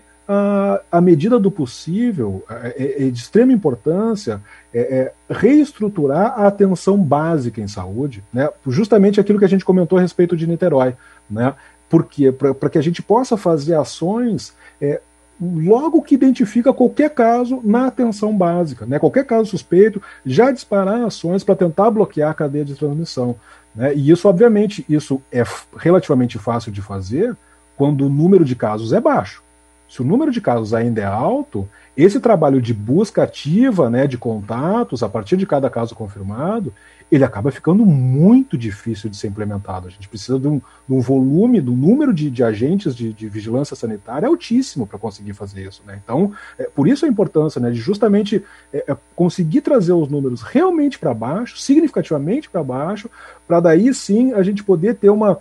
a, 0.92 1.02
medida 1.02 1.40
do 1.40 1.50
possível, 1.50 2.44
é, 2.48 2.76
é, 2.78 3.08
é 3.08 3.10
de 3.10 3.18
extrema 3.18 3.52
importância, 3.52 4.40
é, 4.72 4.80
é, 4.80 5.34
reestruturar 5.34 6.40
a 6.40 6.46
atenção 6.46 6.98
básica 7.02 7.60
em 7.60 7.68
saúde, 7.68 8.24
né? 8.32 8.48
justamente 8.68 9.20
aquilo 9.20 9.40
que 9.40 9.46
a 9.46 9.50
gente 9.50 9.66
comentou 9.66 9.98
a 9.98 10.02
respeito 10.02 10.38
de 10.38 10.46
Niterói. 10.46 10.96
Né? 11.28 11.54
Por 11.90 12.06
quê? 12.06 12.32
Para 12.32 12.70
que 12.70 12.78
a 12.78 12.82
gente 12.82 13.02
possa 13.02 13.36
fazer 13.36 13.76
ações 13.76 14.54
é, 14.80 15.02
logo 15.42 16.02
que 16.02 16.14
identifica 16.14 16.74
qualquer 16.74 17.10
caso 17.10 17.62
na 17.64 17.88
atenção 17.88 18.36
básica, 18.38 18.86
né? 18.86 19.00
qualquer 19.00 19.26
caso 19.26 19.50
suspeito, 19.50 20.02
já 20.26 20.52
disparar 20.52 21.04
ações 21.04 21.44
para 21.44 21.56
tentar 21.56 21.90
bloquear 21.90 22.30
a 22.30 22.34
cadeia 22.34 22.66
de 22.66 22.76
transmissão. 22.76 23.36
Né? 23.74 23.96
E 23.96 24.12
isso, 24.12 24.28
obviamente, 24.28 24.86
isso 24.90 25.22
é 25.32 25.44
relativamente 25.78 26.38
fácil 26.38 26.72
de 26.72 26.82
fazer 26.82 27.36
quando 27.78 28.06
o 28.06 28.10
número 28.10 28.44
de 28.44 28.56
casos 28.56 28.92
é 28.92 29.00
baixo. 29.00 29.42
Se 29.88 30.02
o 30.02 30.06
número 30.06 30.32
de 30.32 30.40
casos 30.40 30.74
ainda 30.74 31.02
é 31.02 31.06
alto, 31.06 31.68
esse 31.98 32.20
trabalho 32.20 32.62
de 32.62 32.74
busca 32.74 33.24
ativa, 33.24 33.90
né, 33.90 34.06
de 34.06 34.18
contatos 34.18 35.02
a 35.02 35.10
partir 35.10 35.36
de 35.36 35.48
cada 35.48 35.70
caso 35.70 35.96
confirmado, 35.96 36.72
ele 37.12 37.24
acaba 37.24 37.52
ficando 37.52 37.86
muito 37.86 38.58
difícil 38.58 39.10
de 39.10 39.18
ser 39.18 39.28
implementado. 39.28 39.88
A 39.88 39.90
gente 39.90 40.08
precisa 40.08 40.40
de 40.40 40.48
um, 40.48 40.60
de 40.60 40.94
um 40.94 41.00
volume, 41.00 41.60
do 41.60 41.72
número 41.72 42.14
de, 42.14 42.30
de 42.30 42.44
agentes 42.44 42.96
de, 42.96 43.12
de, 43.12 43.28
vigilância 43.28 43.76
sanitária 43.76 44.28
altíssimo 44.28 44.86
para 44.86 45.00
conseguir 45.00 45.34
fazer 45.34 45.68
isso. 45.68 45.82
Né? 45.86 46.00
Então, 46.04 46.32
é, 46.58 46.64
por 46.64 46.88
isso 46.88 47.06
a 47.06 47.10
importância 47.10 47.60
né, 47.60 47.72
de 47.72 47.78
justamente 47.78 48.44
é, 48.72 48.92
é 48.92 48.98
conseguir 49.16 49.62
trazer 49.62 49.94
os 49.94 50.08
números 50.08 50.42
realmente 50.42 51.00
para 51.00 51.14
baixo, 51.14 51.58
significativamente 51.58 52.50
para 52.50 52.64
baixo, 52.64 53.10
para 53.48 53.60
daí 53.60 53.94
sim 53.94 54.34
a 54.34 54.44
gente 54.44 54.64
poder 54.64 54.96
ter 54.96 55.10
uma, 55.10 55.40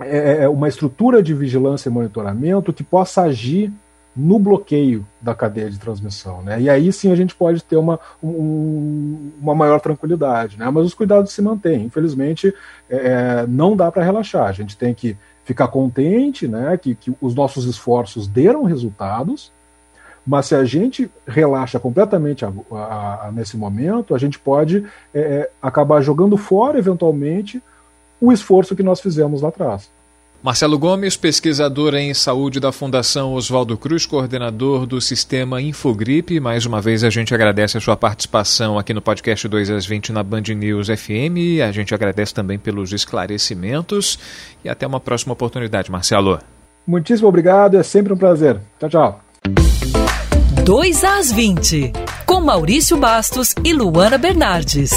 é, 0.00 0.42
é, 0.42 0.48
uma 0.48 0.68
estrutura 0.68 1.22
de 1.22 1.32
vigilância 1.32 1.88
e 1.88 1.92
monitoramento 1.92 2.72
que 2.72 2.82
possa 2.82 3.22
agir 3.22 3.72
no 4.16 4.38
bloqueio 4.38 5.06
da 5.20 5.34
cadeia 5.34 5.68
de 5.68 5.78
transmissão. 5.78 6.40
Né? 6.42 6.62
E 6.62 6.70
aí 6.70 6.92
sim 6.92 7.12
a 7.12 7.16
gente 7.16 7.34
pode 7.34 7.62
ter 7.62 7.76
uma, 7.76 8.00
um, 8.22 9.30
uma 9.40 9.54
maior 9.54 9.80
tranquilidade. 9.80 10.58
Né? 10.58 10.68
Mas 10.70 10.86
os 10.86 10.94
cuidados 10.94 11.32
se 11.32 11.42
mantêm. 11.42 11.84
Infelizmente, 11.84 12.54
é, 12.88 12.96
é 12.96 13.46
não 13.46 13.76
dá 13.76 13.92
para 13.92 14.04
relaxar. 14.04 14.46
A 14.46 14.52
gente 14.52 14.76
tem 14.76 14.94
que 14.94 15.16
ficar 15.44 15.68
contente 15.68 16.48
né, 16.48 16.76
que, 16.76 16.94
que 16.94 17.14
os 17.20 17.34
nossos 17.34 17.66
esforços 17.66 18.26
deram 18.26 18.64
resultados, 18.64 19.52
mas 20.26 20.46
se 20.46 20.56
a 20.56 20.64
gente 20.64 21.08
relaxa 21.26 21.78
completamente 21.78 22.44
a, 22.44 22.52
a, 22.72 23.26
a, 23.28 23.32
nesse 23.32 23.56
momento, 23.56 24.12
a 24.14 24.18
gente 24.18 24.40
pode 24.40 24.84
é, 25.14 25.20
é 25.20 25.50
acabar 25.62 26.00
jogando 26.00 26.36
fora, 26.36 26.78
eventualmente, 26.78 27.62
o 28.20 28.32
esforço 28.32 28.74
que 28.74 28.82
nós 28.82 29.00
fizemos 29.00 29.42
lá 29.42 29.50
atrás. 29.50 29.88
Marcelo 30.46 30.78
Gomes, 30.78 31.16
pesquisador 31.16 31.96
em 31.96 32.14
saúde 32.14 32.60
da 32.60 32.70
Fundação 32.70 33.34
Oswaldo 33.34 33.76
Cruz, 33.76 34.06
coordenador 34.06 34.86
do 34.86 35.00
sistema 35.00 35.60
Infogripe. 35.60 36.38
Mais 36.38 36.64
uma 36.64 36.80
vez 36.80 37.02
a 37.02 37.10
gente 37.10 37.34
agradece 37.34 37.76
a 37.76 37.80
sua 37.80 37.96
participação 37.96 38.78
aqui 38.78 38.94
no 38.94 39.02
podcast 39.02 39.48
2 39.48 39.70
às 39.70 39.84
20 39.84 40.12
na 40.12 40.22
Band 40.22 40.42
News 40.56 40.86
FM. 40.86 41.60
A 41.68 41.72
gente 41.72 41.92
agradece 41.92 42.32
também 42.32 42.60
pelos 42.60 42.92
esclarecimentos 42.92 44.20
e 44.64 44.68
até 44.68 44.86
uma 44.86 45.00
próxima 45.00 45.32
oportunidade, 45.32 45.90
Marcelo. 45.90 46.38
Muitíssimo 46.86 47.28
obrigado, 47.28 47.76
é 47.76 47.82
sempre 47.82 48.12
um 48.12 48.16
prazer. 48.16 48.60
Tchau, 48.78 48.88
tchau. 48.88 49.20
2 50.62 51.02
às 51.02 51.32
20, 51.32 51.92
com 52.24 52.40
Maurício 52.40 52.96
Bastos 52.96 53.52
e 53.64 53.72
Luana 53.72 54.16
Bernardes. 54.16 54.92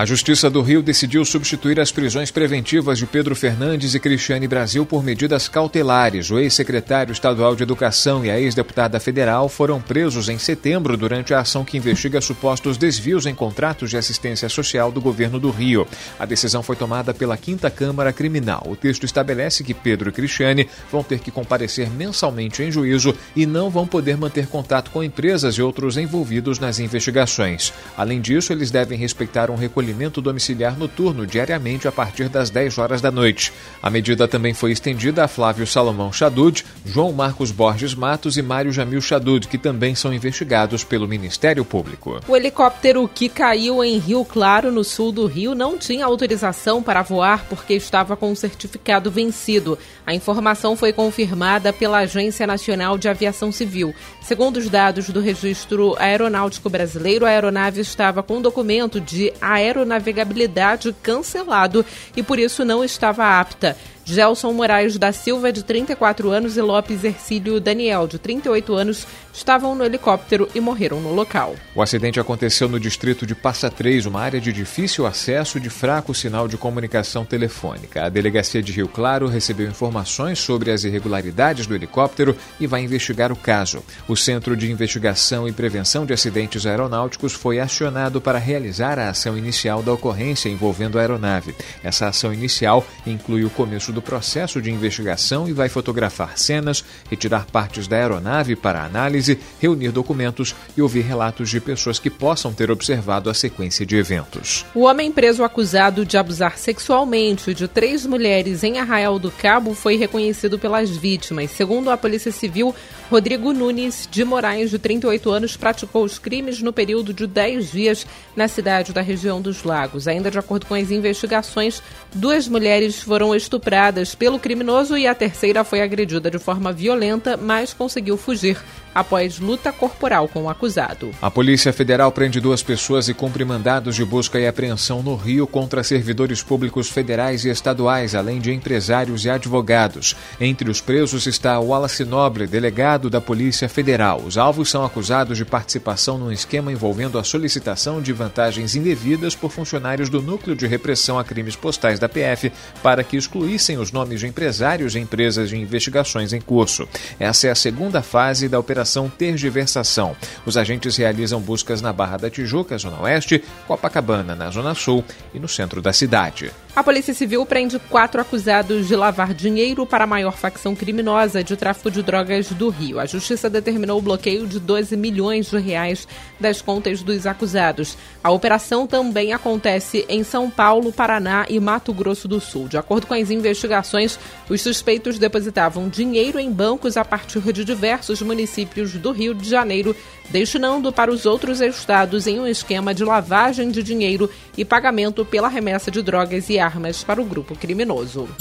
A 0.00 0.06
Justiça 0.06 0.48
do 0.48 0.62
Rio 0.62 0.82
decidiu 0.82 1.22
substituir 1.26 1.78
as 1.78 1.92
prisões 1.92 2.30
preventivas 2.30 2.96
de 2.96 3.04
Pedro 3.04 3.36
Fernandes 3.36 3.94
e 3.94 4.00
Cristiane 4.00 4.48
Brasil 4.48 4.86
por 4.86 5.04
medidas 5.04 5.46
cautelares. 5.46 6.30
O 6.30 6.38
ex-secretário 6.38 7.12
estadual 7.12 7.54
de 7.54 7.62
Educação 7.64 8.24
e 8.24 8.30
a 8.30 8.40
ex-deputada 8.40 8.98
federal 8.98 9.46
foram 9.46 9.78
presos 9.78 10.30
em 10.30 10.38
setembro 10.38 10.96
durante 10.96 11.34
a 11.34 11.40
ação 11.40 11.66
que 11.66 11.76
investiga 11.76 12.18
supostos 12.22 12.78
desvios 12.78 13.26
em 13.26 13.34
contratos 13.34 13.90
de 13.90 13.98
assistência 13.98 14.48
social 14.48 14.90
do 14.90 15.02
governo 15.02 15.38
do 15.38 15.50
Rio. 15.50 15.86
A 16.18 16.24
decisão 16.24 16.62
foi 16.62 16.76
tomada 16.76 17.12
pela 17.12 17.36
Quinta 17.36 17.70
Câmara 17.70 18.10
Criminal. 18.10 18.62
O 18.70 18.76
texto 18.76 19.04
estabelece 19.04 19.62
que 19.62 19.74
Pedro 19.74 20.08
e 20.08 20.12
Cristiane 20.12 20.66
vão 20.90 21.02
ter 21.02 21.18
que 21.18 21.30
comparecer 21.30 21.90
mensalmente 21.90 22.62
em 22.62 22.72
juízo 22.72 23.14
e 23.36 23.44
não 23.44 23.68
vão 23.68 23.86
poder 23.86 24.16
manter 24.16 24.46
contato 24.46 24.90
com 24.92 25.04
empresas 25.04 25.56
e 25.56 25.62
outros 25.62 25.98
envolvidos 25.98 26.58
nas 26.58 26.78
investigações. 26.78 27.70
Além 27.98 28.18
disso, 28.18 28.50
eles 28.50 28.70
devem 28.70 28.98
respeitar 28.98 29.50
um 29.50 29.56
recolhimento 29.56 29.89
acolhimento 29.90 30.20
domiciliar 30.20 30.78
noturno 30.78 31.26
diariamente 31.26 31.88
a 31.88 31.92
partir 31.92 32.28
das 32.28 32.48
10 32.48 32.78
horas 32.78 33.00
da 33.00 33.10
noite. 33.10 33.52
A 33.82 33.90
medida 33.90 34.28
também 34.28 34.54
foi 34.54 34.70
estendida 34.70 35.24
a 35.24 35.28
Flávio 35.28 35.66
Salomão 35.66 36.12
Chadud, 36.12 36.64
João 36.86 37.12
Marcos 37.12 37.50
Borges 37.50 37.94
Matos 37.94 38.36
e 38.36 38.42
Mário 38.42 38.72
Jamil 38.72 39.00
Chadud, 39.00 39.48
que 39.48 39.58
também 39.58 39.94
são 39.94 40.14
investigados 40.14 40.84
pelo 40.84 41.08
Ministério 41.08 41.64
Público. 41.64 42.20
O 42.28 42.36
helicóptero 42.36 43.08
que 43.12 43.28
caiu 43.28 43.82
em 43.82 43.98
Rio 43.98 44.24
Claro, 44.24 44.70
no 44.70 44.84
sul 44.84 45.10
do 45.10 45.26
Rio, 45.26 45.54
não 45.54 45.76
tinha 45.76 46.04
autorização 46.04 46.82
para 46.82 47.02
voar 47.02 47.46
porque 47.48 47.74
estava 47.74 48.16
com 48.16 48.30
o 48.30 48.36
certificado 48.36 49.10
vencido. 49.10 49.76
A 50.06 50.14
informação 50.14 50.76
foi 50.76 50.92
confirmada 50.92 51.72
pela 51.72 51.98
Agência 51.98 52.46
Nacional 52.46 52.96
de 52.96 53.08
Aviação 53.08 53.50
Civil. 53.50 53.92
Segundo 54.22 54.58
os 54.58 54.68
dados 54.68 55.10
do 55.10 55.20
Registro 55.20 55.96
Aeronáutico 55.98 56.70
Brasileiro, 56.70 57.26
a 57.26 57.30
aeronave 57.30 57.80
estava 57.80 58.22
com 58.22 58.40
documento 58.40 59.00
de 59.00 59.32
aeronavegabilidade 59.70 60.94
cancelado 61.02 61.84
e 62.16 62.22
por 62.22 62.38
isso 62.38 62.64
não 62.64 62.84
estava 62.84 63.40
apta. 63.40 63.76
Gelson 64.10 64.52
Moraes 64.52 64.98
da 64.98 65.12
Silva, 65.12 65.52
de 65.52 65.62
34 65.62 66.30
anos, 66.30 66.56
e 66.56 66.60
Lopes 66.60 67.04
Ercílio 67.04 67.60
Daniel, 67.60 68.08
de 68.08 68.18
38 68.18 68.74
anos, 68.74 69.06
estavam 69.32 69.74
no 69.74 69.84
helicóptero 69.84 70.48
e 70.54 70.60
morreram 70.60 71.00
no 71.00 71.12
local. 71.14 71.54
O 71.74 71.80
acidente 71.80 72.18
aconteceu 72.18 72.68
no 72.68 72.80
distrito 72.80 73.24
de 73.24 73.34
Passa 73.34 73.70
Três, 73.70 74.06
uma 74.06 74.20
área 74.20 74.40
de 74.40 74.52
difícil 74.52 75.06
acesso 75.06 75.58
e 75.58 75.60
de 75.60 75.70
fraco 75.70 76.12
sinal 76.12 76.48
de 76.48 76.56
comunicação 76.56 77.24
telefônica. 77.24 78.04
A 78.04 78.08
delegacia 78.08 78.62
de 78.62 78.72
Rio 78.72 78.88
Claro 78.88 79.28
recebeu 79.28 79.68
informações 79.68 80.38
sobre 80.40 80.72
as 80.72 80.82
irregularidades 80.82 81.66
do 81.66 81.74
helicóptero 81.74 82.36
e 82.58 82.66
vai 82.66 82.82
investigar 82.82 83.30
o 83.30 83.36
caso. 83.36 83.82
O 84.08 84.16
Centro 84.16 84.56
de 84.56 84.70
Investigação 84.70 85.46
e 85.46 85.52
Prevenção 85.52 86.04
de 86.04 86.12
Acidentes 86.12 86.66
Aeronáuticos 86.66 87.32
foi 87.32 87.60
acionado 87.60 88.20
para 88.20 88.38
realizar 88.38 88.98
a 88.98 89.10
ação 89.10 89.38
inicial 89.38 89.82
da 89.82 89.92
ocorrência 89.92 90.48
envolvendo 90.48 90.98
a 90.98 91.02
aeronave. 91.02 91.54
Essa 91.84 92.08
ação 92.08 92.32
inicial 92.34 92.84
inclui 93.06 93.44
o 93.44 93.50
começo 93.50 93.92
do 93.92 93.99
processo 94.00 94.60
de 94.60 94.70
investigação 94.70 95.48
e 95.48 95.52
vai 95.52 95.68
fotografar 95.68 96.38
cenas, 96.38 96.84
retirar 97.08 97.46
partes 97.46 97.86
da 97.86 97.96
aeronave 97.96 98.56
para 98.56 98.84
análise, 98.84 99.38
reunir 99.60 99.90
documentos 99.90 100.54
e 100.76 100.82
ouvir 100.82 101.02
relatos 101.02 101.50
de 101.50 101.60
pessoas 101.60 101.98
que 101.98 102.10
possam 102.10 102.52
ter 102.52 102.70
observado 102.70 103.30
a 103.30 103.34
sequência 103.34 103.84
de 103.84 103.96
eventos. 103.96 104.64
O 104.74 104.80
homem 104.80 105.10
preso 105.10 105.44
acusado 105.44 106.04
de 106.04 106.16
abusar 106.16 106.58
sexualmente 106.58 107.54
de 107.54 107.66
três 107.68 108.06
mulheres 108.06 108.62
em 108.62 108.78
Arraial 108.78 109.18
do 109.18 109.30
Cabo 109.30 109.74
foi 109.74 109.96
reconhecido 109.96 110.58
pelas 110.58 110.90
vítimas. 110.90 111.50
Segundo 111.50 111.90
a 111.90 111.96
Polícia 111.96 112.32
Civil, 112.32 112.74
Rodrigo 113.10 113.52
Nunes 113.52 114.08
de 114.08 114.24
Moraes, 114.24 114.70
de 114.70 114.78
38 114.78 115.32
anos, 115.32 115.56
praticou 115.56 116.04
os 116.04 116.16
crimes 116.16 116.62
no 116.62 116.72
período 116.72 117.12
de 117.12 117.26
10 117.26 117.72
dias 117.72 118.06
na 118.36 118.46
cidade 118.46 118.92
da 118.92 119.00
região 119.00 119.42
dos 119.42 119.64
Lagos. 119.64 120.06
Ainda 120.06 120.30
de 120.30 120.38
acordo 120.38 120.64
com 120.64 120.74
as 120.74 120.92
investigações, 120.92 121.82
duas 122.14 122.46
mulheres 122.46 123.02
foram 123.02 123.34
estupradas 123.34 124.14
pelo 124.14 124.38
criminoso 124.38 124.96
e 124.96 125.08
a 125.08 125.14
terceira 125.14 125.64
foi 125.64 125.80
agredida 125.80 126.30
de 126.30 126.38
forma 126.38 126.72
violenta, 126.72 127.36
mas 127.36 127.72
conseguiu 127.72 128.16
fugir 128.16 128.56
após 128.94 129.38
luta 129.38 129.72
corporal 129.72 130.28
com 130.28 130.44
o 130.44 130.48
acusado. 130.48 131.10
A 131.22 131.30
Polícia 131.30 131.72
Federal 131.72 132.10
prende 132.12 132.40
duas 132.40 132.62
pessoas 132.62 133.08
e 133.08 133.14
cumpre 133.14 133.44
mandados 133.44 133.96
de 133.96 134.04
busca 134.04 134.38
e 134.38 134.46
apreensão 134.46 135.02
no 135.02 135.14
Rio 135.14 135.46
contra 135.46 135.82
servidores 135.82 136.42
públicos 136.42 136.88
federais 136.88 137.44
e 137.44 137.48
estaduais, 137.48 138.14
além 138.14 138.40
de 138.40 138.52
empresários 138.52 139.24
e 139.24 139.30
advogados. 139.30 140.16
Entre 140.40 140.68
os 140.70 140.80
presos 140.80 141.26
está 141.26 141.58
Wallace 141.60 142.04
Noble, 142.04 142.46
delegado 142.46 142.99
da 143.08 143.20
Polícia 143.20 143.68
Federal. 143.68 144.20
Os 144.20 144.36
alvos 144.36 144.68
são 144.68 144.84
acusados 144.84 145.38
de 145.38 145.44
participação 145.44 146.18
num 146.18 146.32
esquema 146.32 146.72
envolvendo 146.72 147.18
a 147.18 147.24
solicitação 147.24 148.02
de 148.02 148.12
vantagens 148.12 148.74
indevidas 148.74 149.34
por 149.34 149.50
funcionários 149.50 150.10
do 150.10 150.20
Núcleo 150.20 150.56
de 150.56 150.66
Repressão 150.66 151.18
a 151.18 151.24
Crimes 151.24 151.56
Postais 151.56 151.98
da 151.98 152.08
PF 152.08 152.52
para 152.82 153.02
que 153.04 153.16
excluíssem 153.16 153.78
os 153.78 153.92
nomes 153.92 154.20
de 154.20 154.26
empresários 154.26 154.94
e 154.94 154.98
empresas 154.98 155.48
de 155.48 155.56
investigações 155.56 156.32
em 156.32 156.40
curso. 156.40 156.88
Essa 157.18 157.46
é 157.46 157.50
a 157.50 157.54
segunda 157.54 158.02
fase 158.02 158.48
da 158.48 158.58
operação 158.58 159.08
Tergiversação. 159.08 160.16
Os 160.44 160.56
agentes 160.56 160.96
realizam 160.96 161.40
buscas 161.40 161.80
na 161.80 161.92
Barra 161.92 162.16
da 162.16 162.28
Tijuca, 162.30 162.76
Zona 162.76 163.00
Oeste, 163.02 163.42
Copacabana, 163.66 164.34
na 164.34 164.50
Zona 164.50 164.74
Sul 164.74 165.04
e 165.32 165.38
no 165.38 165.48
centro 165.48 165.80
da 165.80 165.92
cidade. 165.92 166.50
A 166.74 166.84
Polícia 166.84 167.12
Civil 167.12 167.44
prende 167.44 167.80
quatro 167.90 168.20
acusados 168.20 168.86
de 168.86 168.94
lavar 168.94 169.34
dinheiro 169.34 169.84
para 169.84 170.04
a 170.04 170.06
maior 170.06 170.36
facção 170.36 170.74
criminosa 170.74 171.42
de 171.42 171.56
tráfico 171.56 171.90
de 171.90 172.00
drogas 172.00 172.50
do 172.50 172.68
Rio. 172.68 173.00
A 173.00 173.06
Justiça 173.06 173.50
determinou 173.50 173.98
o 173.98 174.02
bloqueio 174.02 174.46
de 174.46 174.60
12 174.60 174.96
milhões 174.96 175.50
de 175.50 175.58
reais 175.58 176.06
das 176.38 176.62
contas 176.62 177.02
dos 177.02 177.26
acusados. 177.26 177.98
A 178.22 178.30
operação 178.30 178.86
também 178.86 179.32
acontece 179.32 180.06
em 180.08 180.22
São 180.22 180.48
Paulo, 180.48 180.92
Paraná 180.92 181.44
e 181.48 181.58
Mato 181.58 181.92
Grosso 181.92 182.28
do 182.28 182.40
Sul. 182.40 182.68
De 182.68 182.78
acordo 182.78 183.08
com 183.08 183.14
as 183.14 183.32
investigações, 183.32 184.16
os 184.48 184.60
suspeitos 184.60 185.18
depositavam 185.18 185.88
dinheiro 185.88 186.38
em 186.38 186.52
bancos 186.52 186.96
a 186.96 187.04
partir 187.04 187.52
de 187.52 187.64
diversos 187.64 188.22
municípios 188.22 188.92
do 188.92 189.10
Rio 189.10 189.34
de 189.34 189.48
Janeiro, 189.48 189.94
destinando 190.30 190.92
para 190.92 191.10
os 191.10 191.26
outros 191.26 191.60
estados 191.60 192.28
em 192.28 192.38
um 192.38 192.46
esquema 192.46 192.94
de 192.94 193.04
lavagem 193.04 193.70
de 193.70 193.82
dinheiro 193.82 194.30
e 194.56 194.64
pagamento 194.64 195.24
pela 195.24 195.48
remessa 195.48 195.90
de 195.90 196.00
drogas 196.00 196.48
e 196.48 196.59
armas 196.60 197.02
para 197.02 197.20
o 197.20 197.24
grupo 197.24 197.56
criminoso. 197.56 198.28
2 198.28 198.38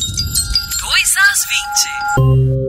às 1.17 1.39
20. 2.55 2.68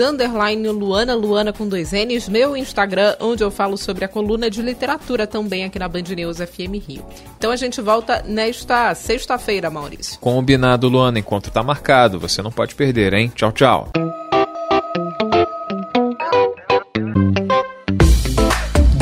Luana, 0.73 1.14
Luana 1.14 1.53
com 1.53 1.68
dois 1.68 1.92
N's, 1.92 2.31
meu 2.31 2.57
Instagram, 2.57 3.14
onde 3.20 3.44
eu 3.44 3.51
falo 3.51 3.77
sobre 3.77 4.07
a 4.07 4.09
coluna 4.09 4.49
de 4.49 4.62
literatura 4.62 5.27
também 5.27 5.49
também 5.50 5.64
aqui 5.64 5.80
na 5.80 5.88
Band 5.88 6.02
News 6.02 6.36
FM 6.36 6.78
Rio. 6.86 7.04
Então 7.36 7.50
a 7.50 7.56
gente 7.56 7.80
volta 7.80 8.22
nesta 8.24 8.94
sexta-feira, 8.94 9.68
Maurício. 9.68 10.16
Combinado, 10.20 10.88
Luana. 10.88 11.18
Encontro 11.18 11.50
tá 11.50 11.60
marcado. 11.60 12.20
Você 12.20 12.40
não 12.40 12.52
pode 12.52 12.76
perder, 12.76 13.12
hein? 13.12 13.32
Tchau, 13.34 13.50
tchau. 13.50 13.88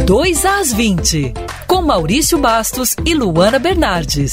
Dois 0.07 0.47
às 0.47 0.73
20, 0.73 1.35
com 1.67 1.83
Maurício 1.83 2.39
Bastos 2.39 2.97
e 3.05 3.13
Luana 3.13 3.59
Bernardes. 3.59 4.33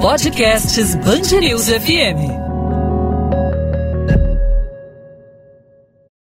Podcasts 0.00 0.96
Band 0.96 1.38
News 1.40 1.68
FM. 1.68 2.49